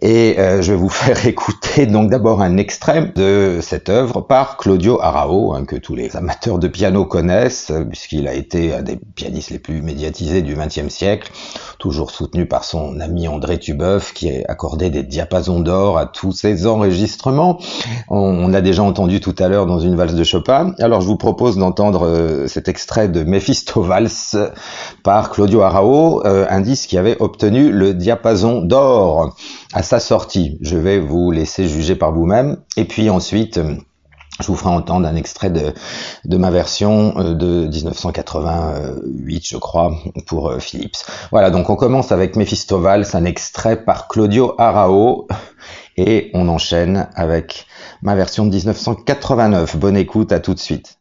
Et 0.00 0.36
euh, 0.38 0.62
je 0.62 0.72
vais 0.72 0.78
vous 0.78 0.88
faire 0.88 1.26
écouter 1.26 1.86
donc 1.86 2.10
d'abord 2.10 2.40
un 2.42 2.56
extrait 2.56 3.12
de 3.14 3.58
cette 3.62 3.88
œuvre 3.88 4.20
par 4.20 4.56
Claudio 4.56 5.00
Arao, 5.00 5.54
hein, 5.54 5.64
que 5.64 5.76
tous 5.76 5.94
les 5.94 6.16
amateurs 6.16 6.58
de 6.58 6.68
piano 6.68 7.04
connaissent, 7.04 7.72
puisqu'il 7.88 8.28
a 8.28 8.34
été 8.34 8.74
un 8.74 8.82
des 8.82 8.96
pianistes 8.96 9.50
les 9.50 9.58
plus 9.58 9.82
médiatisés 9.82 10.42
du 10.42 10.54
XXe 10.54 10.88
siècle, 10.88 11.30
toujours 11.78 12.10
soutenu 12.10 12.46
par 12.46 12.64
son 12.64 13.00
ami 13.00 13.28
André 13.28 13.58
Tubeuf, 13.58 14.12
qui 14.12 14.30
a 14.30 14.42
accordé 14.48 14.90
des 14.90 15.02
diapasons 15.04 15.60
d'or 15.60 15.96
à 15.96 16.06
tous 16.06 16.32
ses 16.32 16.66
enregistrements. 16.66 17.58
On, 18.08 18.52
a 18.52 18.60
déjà 18.60 18.82
entendu 18.82 19.20
tout 19.20 19.34
à 19.38 19.48
l'heure 19.48 19.66
dans 19.66 19.78
une 19.78 19.94
valse 19.94 20.14
de 20.14 20.24
Chopin. 20.24 20.74
Alors 20.78 21.00
je 21.00 21.06
vous 21.06 21.16
propose 21.16 21.56
d'entendre 21.56 22.06
euh, 22.06 22.46
cet 22.48 22.68
extrait 22.68 23.08
de 23.08 23.22
Mephisto 23.22 23.82
Valse 23.82 24.36
par 25.02 25.30
Claudio 25.30 25.62
Arao, 25.62 26.26
euh, 26.26 26.46
un 26.48 26.60
disque 26.60 26.88
qui 26.88 26.98
avait 26.98 27.16
obtenu 27.20 27.70
le 27.70 27.94
diapason 27.94 28.62
d'or 28.62 29.36
à 29.72 29.82
sa 29.82 30.00
sortie. 30.00 30.58
Je 30.62 30.76
vais 30.76 30.98
vous 30.98 31.30
laisser 31.30 31.68
juger 31.68 31.94
par 31.94 32.12
vous-même. 32.12 32.56
Et 32.76 32.84
puis 32.84 33.10
ensuite, 33.10 33.60
je 34.40 34.46
vous 34.46 34.56
ferai 34.56 34.70
entendre 34.70 35.06
un 35.06 35.16
extrait 35.16 35.50
de, 35.50 36.36
ma 36.36 36.50
version 36.50 37.14
euh, 37.18 37.34
de 37.34 37.66
1988, 37.66 39.46
je 39.46 39.56
crois, 39.56 39.92
pour 40.26 40.50
euh, 40.50 40.58
Philips. 40.58 40.96
Voilà, 41.30 41.50
donc 41.50 41.70
on 41.70 41.76
commence 41.76 42.12
avec 42.12 42.36
Mephistoval, 42.36 43.04
c'est 43.04 43.16
un 43.16 43.24
extrait 43.24 43.84
par 43.84 44.08
Claudio 44.08 44.54
Arao, 44.58 45.26
et 45.96 46.30
on 46.34 46.48
enchaîne 46.48 47.08
avec 47.14 47.66
ma 48.02 48.14
version 48.14 48.46
de 48.46 48.54
1989. 48.54 49.76
Bonne 49.76 49.96
écoute, 49.96 50.32
à 50.32 50.40
tout 50.40 50.54
de 50.54 50.60
suite. 50.60 50.98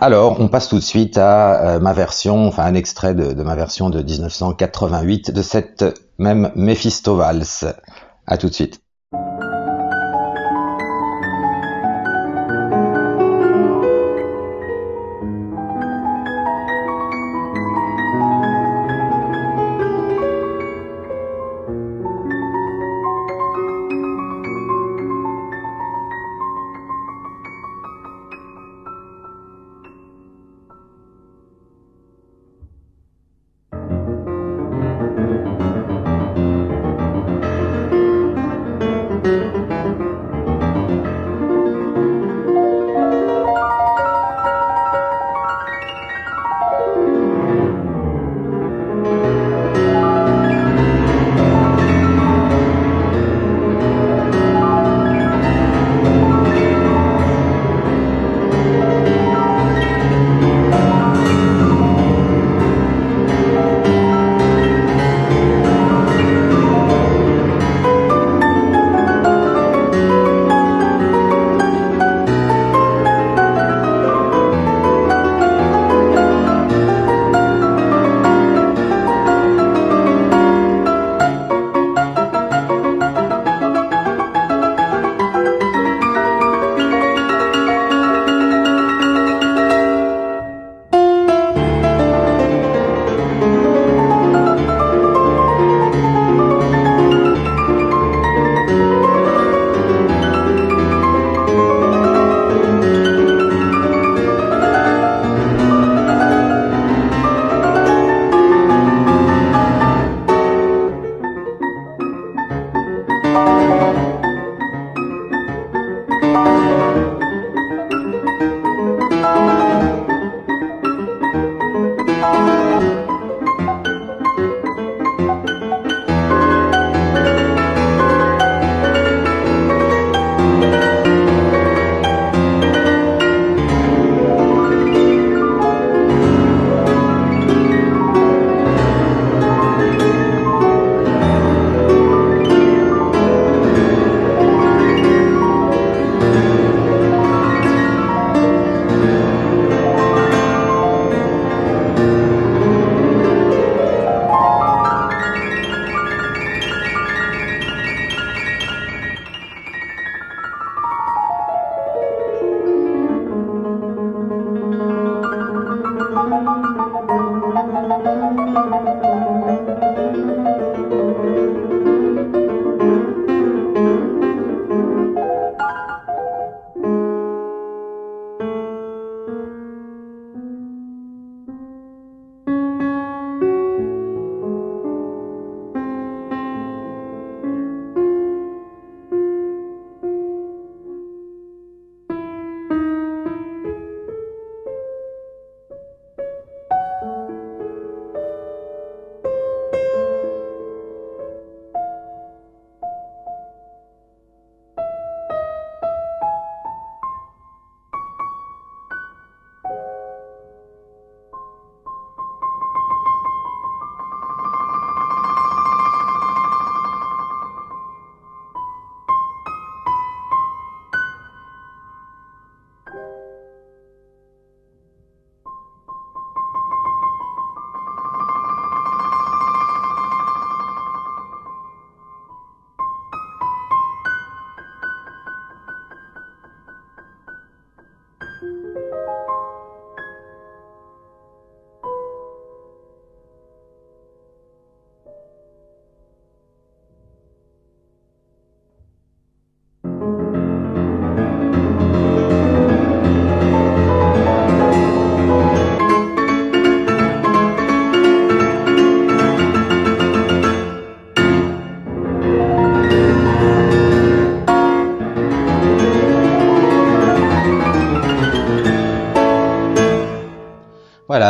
Alors 0.00 0.40
on 0.40 0.48
passe 0.48 0.68
tout 0.68 0.76
de 0.76 0.82
suite 0.82 1.16
à 1.16 1.76
euh, 1.76 1.80
ma 1.80 1.92
version, 1.92 2.46
enfin 2.46 2.64
un 2.64 2.74
extrait 2.74 3.14
de, 3.14 3.32
de, 3.32 3.42
ma 3.42 3.54
version 3.54 3.88
de 3.88 4.02
1988 4.02 5.30
de 5.30 5.42
cette 5.42 5.84
même 6.18 6.52
Mephisto 6.54 7.16
Valse. 7.16 7.64
À 8.26 8.36
tout 8.36 8.48
de 8.48 8.54
suite. 8.54 8.80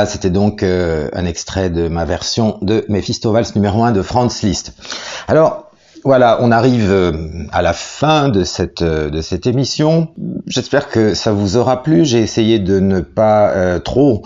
C'était 0.05 0.31
donc 0.31 0.63
euh, 0.63 1.09
un 1.15 1.25
extrait 1.25 1.71
de 1.71 1.89
ma 1.89 2.05
version 2.05 2.59
de 2.61 2.85
Mephisto 2.89 3.35
numéro 3.55 3.85
1 3.85 3.93
de 3.93 4.03
Franz 4.03 4.45
Liszt. 4.47 4.75
Alors, 5.29 5.71
voilà, 6.05 6.39
on 6.41 6.53
arrive 6.53 6.91
euh, 6.93 7.13
à 7.51 7.63
la 7.63 7.73
fin 7.73 8.29
de 8.29 8.45
cette, 8.45 8.83
euh, 8.83 9.11
de 9.11 9.21
cette 9.23 9.47
émission. 9.47 10.09
J'espère 10.57 10.89
que 10.89 11.13
ça 11.13 11.33
vous 11.33 11.59
aura 11.59 11.83
plu. 11.83 12.07
J'ai 12.07 12.21
essayé 12.21 12.59
de 12.59 12.81
ne 12.81 13.01
pas 13.01 13.51
euh, 13.51 13.79
trop 13.79 14.23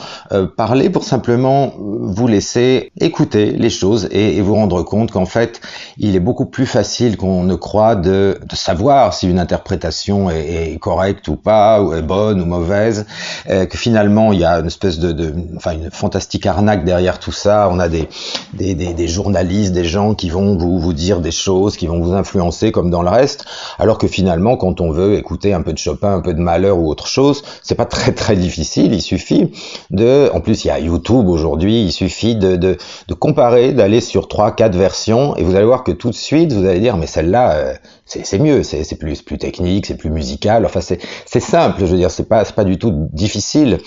parler 0.57 0.89
pour 0.89 1.03
simplement 1.03 1.73
vous 1.77 2.29
laisser 2.29 2.93
écouter 3.01 3.51
les 3.51 3.69
choses 3.69 4.09
et, 4.13 4.41
vous 4.41 4.55
rendre 4.55 4.85
compte 4.85 5.11
qu'en 5.11 5.27
fait, 5.27 5.61
il 5.99 6.15
est 6.15 6.21
beaucoup 6.21 6.47
plus 6.47 6.67
facile 6.67 7.17
qu'on 7.17 7.43
ne 7.43 7.57
croit 7.57 7.97
de, 7.97 8.39
savoir 8.53 9.13
si 9.13 9.29
une 9.29 9.41
interprétation 9.41 10.31
est, 10.31 10.79
correcte 10.81 11.27
ou 11.27 11.35
pas, 11.35 11.83
ou 11.83 11.95
est 11.95 12.03
bonne 12.03 12.41
ou 12.41 12.45
mauvaise, 12.45 13.07
que 13.49 13.77
finalement 13.77 14.33
il 14.33 14.39
y 14.39 14.45
a 14.45 14.61
une 14.61 14.69
espèce 14.69 15.01
de, 15.01 15.35
enfin 15.57 15.73
une 15.73 15.91
fantastique 15.91 16.47
arnaque 16.47 16.85
derrière 16.85 17.19
tout 17.19 17.33
ça. 17.33 17.69
On 17.73 17.81
a 17.81 17.89
des, 17.89 18.09
des 18.55 19.09
journalistes, 19.09 19.73
des 19.73 19.85
gens 19.85 20.15
qui 20.15 20.31
vont 20.31 20.57
vous, 20.57 20.79
vous 20.79 20.93
dire 20.93 21.21
des 21.21 21.33
choses 21.33 21.77
qui 21.77 21.89
vont 21.89 22.01
vous 22.01 22.13
influencer 22.13 22.71
comme 22.71 22.91
dans 22.91 23.03
le 23.03 23.11
reste, 23.11 23.45
alors 23.81 23.99
que 23.99 24.07
finalement, 24.07 24.57
quand 24.57 24.81
on 24.81 24.93
veut 24.93 25.15
écouter 25.15 25.53
un 25.53 25.63
peu 25.63 25.73
de 25.73 25.79
Chopin, 25.79 26.20
un 26.21 26.23
peu 26.23 26.35
de 26.35 26.41
Malheur 26.41 26.79
ou 26.79 26.89
autre 26.89 27.07
chose, 27.07 27.43
c'est 27.63 27.75
pas 27.75 27.87
très 27.87 28.13
très 28.13 28.37
difficile. 28.37 28.93
Il 28.95 29.03
suffit 29.03 29.51
de, 29.91 30.31
en 30.33 30.41
plus 30.41 30.65
il 30.65 30.69
y 30.69 30.71
a 30.71 30.79
YouTube 30.79 31.29
aujourd'hui, 31.29 31.83
il 31.83 31.93
suffit 31.93 32.37
de, 32.37 32.57
de, 32.57 32.77
de 33.09 33.15
comparer, 33.15 33.73
d'aller 33.73 34.01
sur 34.01 34.29
trois, 34.29 34.53
quatre 34.53 34.77
versions, 34.77 35.37
et 35.37 35.43
vous 35.43 35.55
allez 35.57 35.67
voir 35.67 35.83
que 35.83 35.93
tout 35.93 36.11
de 36.11 36.15
suite 36.15 36.53
vous 36.53 36.67
allez 36.67 36.81
dire 36.81 36.97
mais 36.97 37.07
celle-là 37.07 37.53
euh, 37.55 37.75
c'est 38.05 38.39
mieux, 38.39 38.63
c'est 38.63 38.99
plus 38.99 39.23
plus 39.23 39.39
technique, 39.39 39.87
c'est 39.87 39.97
plus 39.97 40.11
musical. 40.11 40.67
Enfin 40.67 40.81
c'est 40.81 41.41
simple, 41.41 41.81
je 41.81 41.87
veux 41.87 41.97
dire, 41.97 42.11
c'est 42.11 42.29
pas 42.29 42.45
pas 42.45 42.65
du 42.65 42.79
tout 42.79 43.09
difficile. 43.13 43.79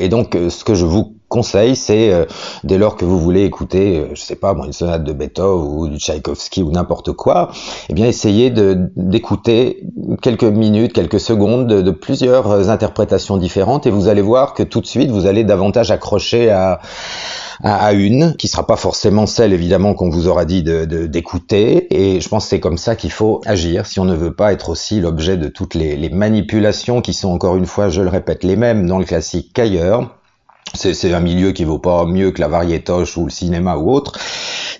Et 0.00 0.08
donc, 0.08 0.34
euh, 0.34 0.48
ce 0.48 0.64
que 0.64 0.74
je 0.74 0.86
vous 0.86 1.14
conseille, 1.30 1.76
c'est 1.76 2.12
euh, 2.12 2.26
dès 2.64 2.76
lors 2.76 2.96
que 2.96 3.06
vous 3.06 3.18
voulez 3.18 3.44
écouter, 3.44 4.00
euh, 4.00 4.08
je 4.14 4.20
sais 4.20 4.36
pas, 4.36 4.52
moi, 4.52 4.66
une 4.66 4.72
sonate 4.72 5.04
de 5.04 5.12
Beethoven 5.14 5.78
ou 5.78 5.88
du 5.88 5.98
Tchaïkovski 5.98 6.62
ou 6.62 6.70
n'importe 6.70 7.12
quoi, 7.12 7.50
eh 7.88 7.94
bien, 7.94 8.06
essayez 8.06 8.50
d'écouter 8.50 9.84
quelques 10.20 10.44
minutes, 10.44 10.92
quelques 10.92 11.20
secondes 11.20 11.66
de, 11.66 11.90
plusieurs 11.90 12.68
interprétations 12.70 13.36
différentes, 13.36 13.86
et 13.86 13.90
vous 13.90 14.08
allez 14.08 14.22
voir 14.22 14.54
que 14.54 14.62
tout 14.62 14.80
de 14.80 14.86
suite, 14.86 15.10
vous 15.10 15.26
allez 15.26 15.44
davantage 15.44 15.90
accrocher 15.90 16.50
à 16.50 16.80
à, 17.62 17.92
une, 17.92 18.36
qui 18.36 18.48
sera 18.48 18.66
pas 18.66 18.76
forcément 18.76 19.26
celle 19.26 19.52
évidemment 19.52 19.92
qu'on 19.92 20.08
vous 20.08 20.28
aura 20.28 20.46
dit 20.46 20.62
d'écouter. 20.62 21.86
De, 21.90 21.94
et 21.94 22.20
je 22.20 22.28
pense 22.28 22.44
que 22.44 22.50
c'est 22.50 22.60
comme 22.60 22.78
ça 22.78 22.96
qu'il 22.96 23.12
faut 23.12 23.42
agir 23.44 23.84
si 23.84 24.00
on 24.00 24.06
ne 24.06 24.14
veut 24.14 24.32
pas 24.32 24.52
être 24.54 24.70
aussi 24.70 25.00
l'objet 25.00 25.36
de 25.36 25.48
toutes 25.48 25.74
les, 25.74 25.94
les 25.96 26.08
manipulations 26.08 27.02
qui 27.02 27.12
sont 27.12 27.28
encore 27.28 27.56
une 27.56 27.66
fois, 27.66 27.90
je 27.90 28.00
le 28.00 28.08
répète, 28.08 28.44
les 28.44 28.56
mêmes 28.56 28.86
dans 28.86 28.98
le 28.98 29.04
classique 29.04 29.50
qu'ailleurs. 29.52 30.19
C'est 30.74 31.12
un 31.12 31.20
milieu 31.20 31.52
qui 31.52 31.64
vaut 31.64 31.78
pas 31.78 32.04
mieux 32.06 32.30
que 32.30 32.40
la 32.40 32.48
variétoche 32.48 33.16
ou 33.16 33.24
le 33.24 33.30
cinéma 33.30 33.76
ou 33.76 33.90
autre 33.90 34.18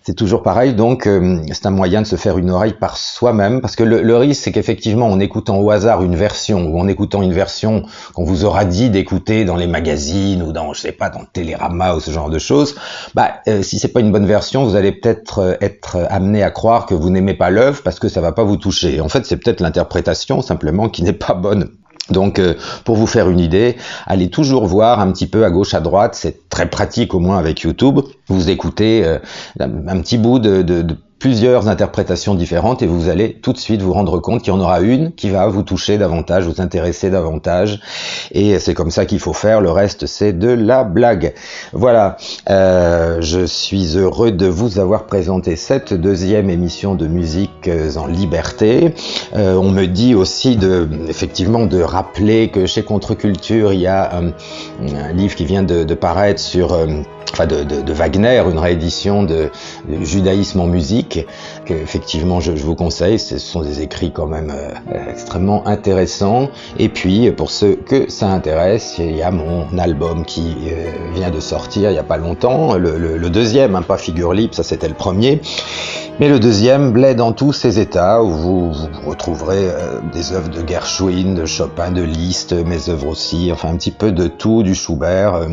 c'est 0.03 0.15
toujours 0.15 0.43
pareil. 0.43 0.75
Donc, 0.75 1.07
euh, 1.07 1.39
c'est 1.53 1.67
un 1.67 1.71
moyen 1.71 2.03
de 2.03 2.07
se 2.07 2.17
faire 2.17 2.39
une 2.39 2.51
oreille 2.51 2.73
par 2.73 2.97
soi-même, 2.97 3.61
parce 3.61 3.77
que 3.77 3.85
le, 3.85 4.17
risque, 4.17 4.43
c'est 4.43 4.53
qu'effectivement, 4.53 5.07
en 5.07 5.21
écoutant 5.21 5.59
au 5.59 5.71
hasard 5.71 6.03
une 6.03 6.17
version 6.17 6.67
ou 6.67 6.81
en 6.81 6.89
écoutant 6.89 7.23
une 7.23 7.33
version 7.33 7.85
qu'on 8.15 8.25
vous 8.25 8.45
aura 8.45 8.65
dit 8.65 8.91
d'écouter 8.91 9.45
dans 9.45 9.57
les 9.57 9.67
magazines 9.67 10.43
ou 10.43 10.53
dans, 10.53 10.73
je 10.73 10.81
sais 10.81 10.93
pas, 10.93 11.11
dans 11.11 11.25
Télérama 11.25 11.95
ou 11.95 12.01
ce 12.01 12.11
genre 12.11 12.31
de 12.31 12.39
choses, 12.39 12.75
bah, 13.15 13.35
euh, 13.49 13.63
si 13.63 13.79
c'est 13.79 13.89
pas 13.89 14.01
une 14.01 14.13
bonne 14.13 14.27
version, 14.27 14.65
vous 14.65 14.77
allez 14.77 14.93
peut-être 14.93 15.39
euh, 15.39 15.55
être 15.61 15.99
amené 16.11 16.43
à 16.43 16.51
croire 16.51 16.87
que 16.87 16.95
vous 16.95 17.11
n'aimez 17.11 17.35
pas 17.35 17.51
l'œuvre 17.51 17.83
parce 17.83 17.99
que 17.99 18.09
ça 18.09 18.21
va 18.21 18.33
pas 18.33 18.45
vous 18.45 18.57
toucher. 18.57 19.01
En 19.01 19.09
fait, 19.09 19.27
c'est 19.27 19.37
peut-être 19.37 19.61
l'interprétation 19.61 20.43
simplement 20.43 20.89
qui 20.89 21.03
n'est 21.03 21.13
pas 21.13 21.35
bonne. 21.35 21.69
Donc, 22.11 22.39
euh, 22.39 22.55
pour 22.85 22.97
vous 22.97 23.07
faire 23.07 23.29
une 23.31 23.41
idée, 23.41 23.77
allez 24.07 24.31
toujours 24.31 24.67
voir 24.67 25.01
un 25.01 25.11
petit 25.13 25.27
peu 25.27 25.45
à 25.45 25.51
gauche, 25.51 25.75
à 25.75 25.81
droite. 25.81 26.15
C'est 26.15 26.49
très 26.49 26.69
pratique, 26.69 27.15
au 27.15 27.21
moins 27.21 27.39
avec 27.39 27.61
YouTube. 27.61 28.01
Vous 28.29 28.51
écoutez 28.51 29.05
euh, 29.05 29.19
un 29.59 30.01
petit 30.01 30.19
bout 30.19 30.39
de, 30.39 30.85
plusieurs 31.21 31.69
interprétations 31.69 32.35
différentes 32.35 32.83
et 32.83 32.87
vous 32.87 33.11
allez 33.11 33.35
tout 33.35 33.53
de 33.53 33.59
suite 33.59 33.83
vous 33.83 33.93
rendre 33.93 34.19
compte 34.19 34.43
qu'il 34.43 34.53
y 34.53 34.57
en 34.57 34.61
aura 34.61 34.81
une 34.81 35.13
qui 35.13 35.29
va 35.29 35.47
vous 35.49 35.63
toucher 35.63 35.99
davantage, 35.99 36.47
vous 36.47 36.63
intéresser 36.63 37.11
davantage 37.11 37.81
et 38.33 38.59
c'est 38.59 38.73
comme 38.73 38.91
ça 38.91 39.05
qu'il 39.05 39.21
faut 39.21 39.35
faire, 39.35 39.61
le 39.61 39.71
reste 39.71 40.07
c'est 40.07 40.33
de 40.33 40.49
la 40.49 40.83
blague. 40.83 41.35
Voilà, 41.75 42.17
euh, 42.49 43.19
je 43.21 43.45
suis 43.45 43.99
heureux 43.99 44.33
de 44.33 44.47
vous 44.47 44.79
avoir 44.79 45.05
présenté 45.05 45.57
cette 45.57 45.93
deuxième 45.93 46.49
émission 46.49 46.95
de 46.95 47.07
musique 47.07 47.71
en 47.97 48.07
liberté. 48.07 48.95
Euh, 49.37 49.57
on 49.57 49.71
me 49.71 49.87
dit 49.87 50.15
aussi 50.15 50.57
de, 50.57 50.89
effectivement 51.07 51.67
de 51.67 51.83
rappeler 51.83 52.49
que 52.49 52.65
chez 52.65 52.83
Contre-Culture 52.83 53.75
il 53.75 53.81
y 53.81 53.87
a 53.87 54.11
un, 54.17 54.33
livre 55.13 55.35
qui 55.35 55.45
vient 55.45 55.63
de, 55.63 55.95
paraître 55.95 56.41
sur... 56.41 56.73
Euh, 56.73 56.87
enfin 57.33 57.47
de, 57.47 57.63
de, 57.63 57.81
de, 57.83 57.93
Wagner, 57.93 58.43
une 58.51 58.59
réédition 58.59 59.23
de, 59.23 59.51
judaïsme 60.03 60.61
en 60.61 60.67
musique, 60.67 61.10
anche. 61.11 61.27
Effectivement 61.71 62.41
je, 62.41 62.53
vous 62.53 62.75
conseille. 62.75 63.19
Ce 63.19 63.39
sont 63.39 63.63
des 63.63 63.81
écrits 63.83 64.13
quand 64.13 64.27
même 64.27 64.53
euh, 64.55 65.11
extrêmement 65.11 65.67
intéressants. 65.67 66.49
Et 66.79 66.89
puis 66.89 67.31
pour 67.33 67.51
ceux 67.51 67.75
que 67.75 68.11
ça 68.11 68.29
intéresse, 68.29 68.97
il 68.99 69.17
y 69.17 69.23
a 69.23 69.31
mon 69.31 69.79
album 69.79 70.25
qui 70.25 70.55
euh, 70.67 70.91
vient 71.15 71.31
de 71.31 71.41
sortir 71.41 71.91
il 71.91 71.95
n'y 71.95 71.99
a 71.99 72.05
pas 72.05 72.17
longtemps, 72.17 72.75
le, 72.75 73.31
deuxième, 73.31 73.77
hein, 73.77 73.83
pas 73.83 73.97
figure 73.97 74.33
libre, 74.33 74.55
ça 74.55 74.63
c'était 74.63 74.89
le 74.89 74.95
premier. 74.95 75.41
Mais 76.19 76.29
le 76.29 76.39
deuxième 76.39 76.93
bled 76.93 77.17
dans 77.17 77.33
tous 77.33 77.55
ses 77.55 77.79
états, 77.79 78.23
où 78.23 78.31
vous, 78.31 78.73
vous 78.73 79.11
retrouverez 79.11 79.71
euh, 79.71 80.01
des 80.13 80.33
œuvres 80.33 80.51
de 80.51 80.69
Gershwin, 80.69 81.35
de 81.35 81.47
Chopin, 81.47 81.93
de 81.93 82.03
Liszt, 82.03 82.53
mes 82.53 82.91
œuvres 82.91 83.07
aussi, 83.07 83.51
enfin 83.51 83.71
un 83.71 83.77
petit 83.77 83.91
peu 83.91 84.13
de 84.13 84.27
tout, 84.27 84.63
du 84.63 84.75
Schubert. 84.75 85.35
Euh, 85.35 85.47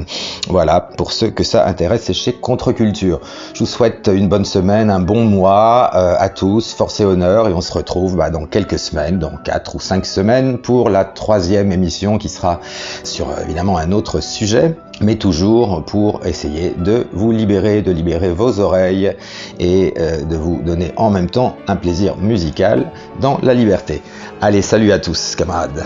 voilà, 0.50 0.82
pour 0.82 1.14
ceux 1.14 1.30
que 1.30 1.44
ça 1.44 1.66
intéresse, 1.66 2.04
c'est 2.04 2.14
chez 2.14 2.34
Contre-Culture. 2.34 3.22
Je 3.54 3.60
vous 3.60 3.66
souhaite 3.66 4.10
une 4.14 4.28
bonne 4.28 4.44
semaine, 4.44 4.90
un 4.90 5.00
bon 5.00 5.24
mois 5.24 5.92
euh, 5.96 6.07
à 6.16 6.30
tous, 6.30 6.74
force 6.74 7.00
et 7.00 7.06
honneur, 7.06 7.48
et 7.48 7.54
on 7.54 7.62
se 7.62 7.74
retrouve 7.74 8.16
bah, 8.16 8.30
dans 8.30 8.46
quelques 8.46 8.80
semaines, 8.80 9.20
dans 9.20 9.38
quatre 9.38 9.76
ou 9.76 9.80
cinq 9.80 10.06
semaines, 10.06 10.58
pour 10.58 10.90
la 10.90 11.06
troisième 11.06 11.72
émission 11.72 12.18
qui 12.18 12.30
sera 12.30 12.60
sur 13.04 13.28
évidemment 13.40 13.78
un 13.78 13.92
autre 13.92 14.22
sujet 14.22 14.76
mais 15.02 15.16
toujours 15.16 15.84
pour 15.86 16.26
essayer 16.26 16.74
de 16.78 17.08
vous 17.14 17.32
libérer, 17.32 17.82
de 17.82 17.92
libérer 17.92 18.32
vos 18.32 18.60
oreilles 18.60 19.16
et 19.60 19.94
euh, 19.98 20.24
de 20.24 20.36
vous 20.36 20.62
donner 20.64 20.92
en 20.96 21.10
même 21.10 21.30
temps 21.30 21.56
un 21.68 21.76
plaisir 21.76 22.18
musical 22.18 22.92
dans 23.22 23.40
la 23.44 23.54
liberté. 23.54 24.02
Allez, 24.42 24.62
salut 24.62 24.92
à 24.92 25.00
tous, 25.00 25.36
camarades 25.36 25.86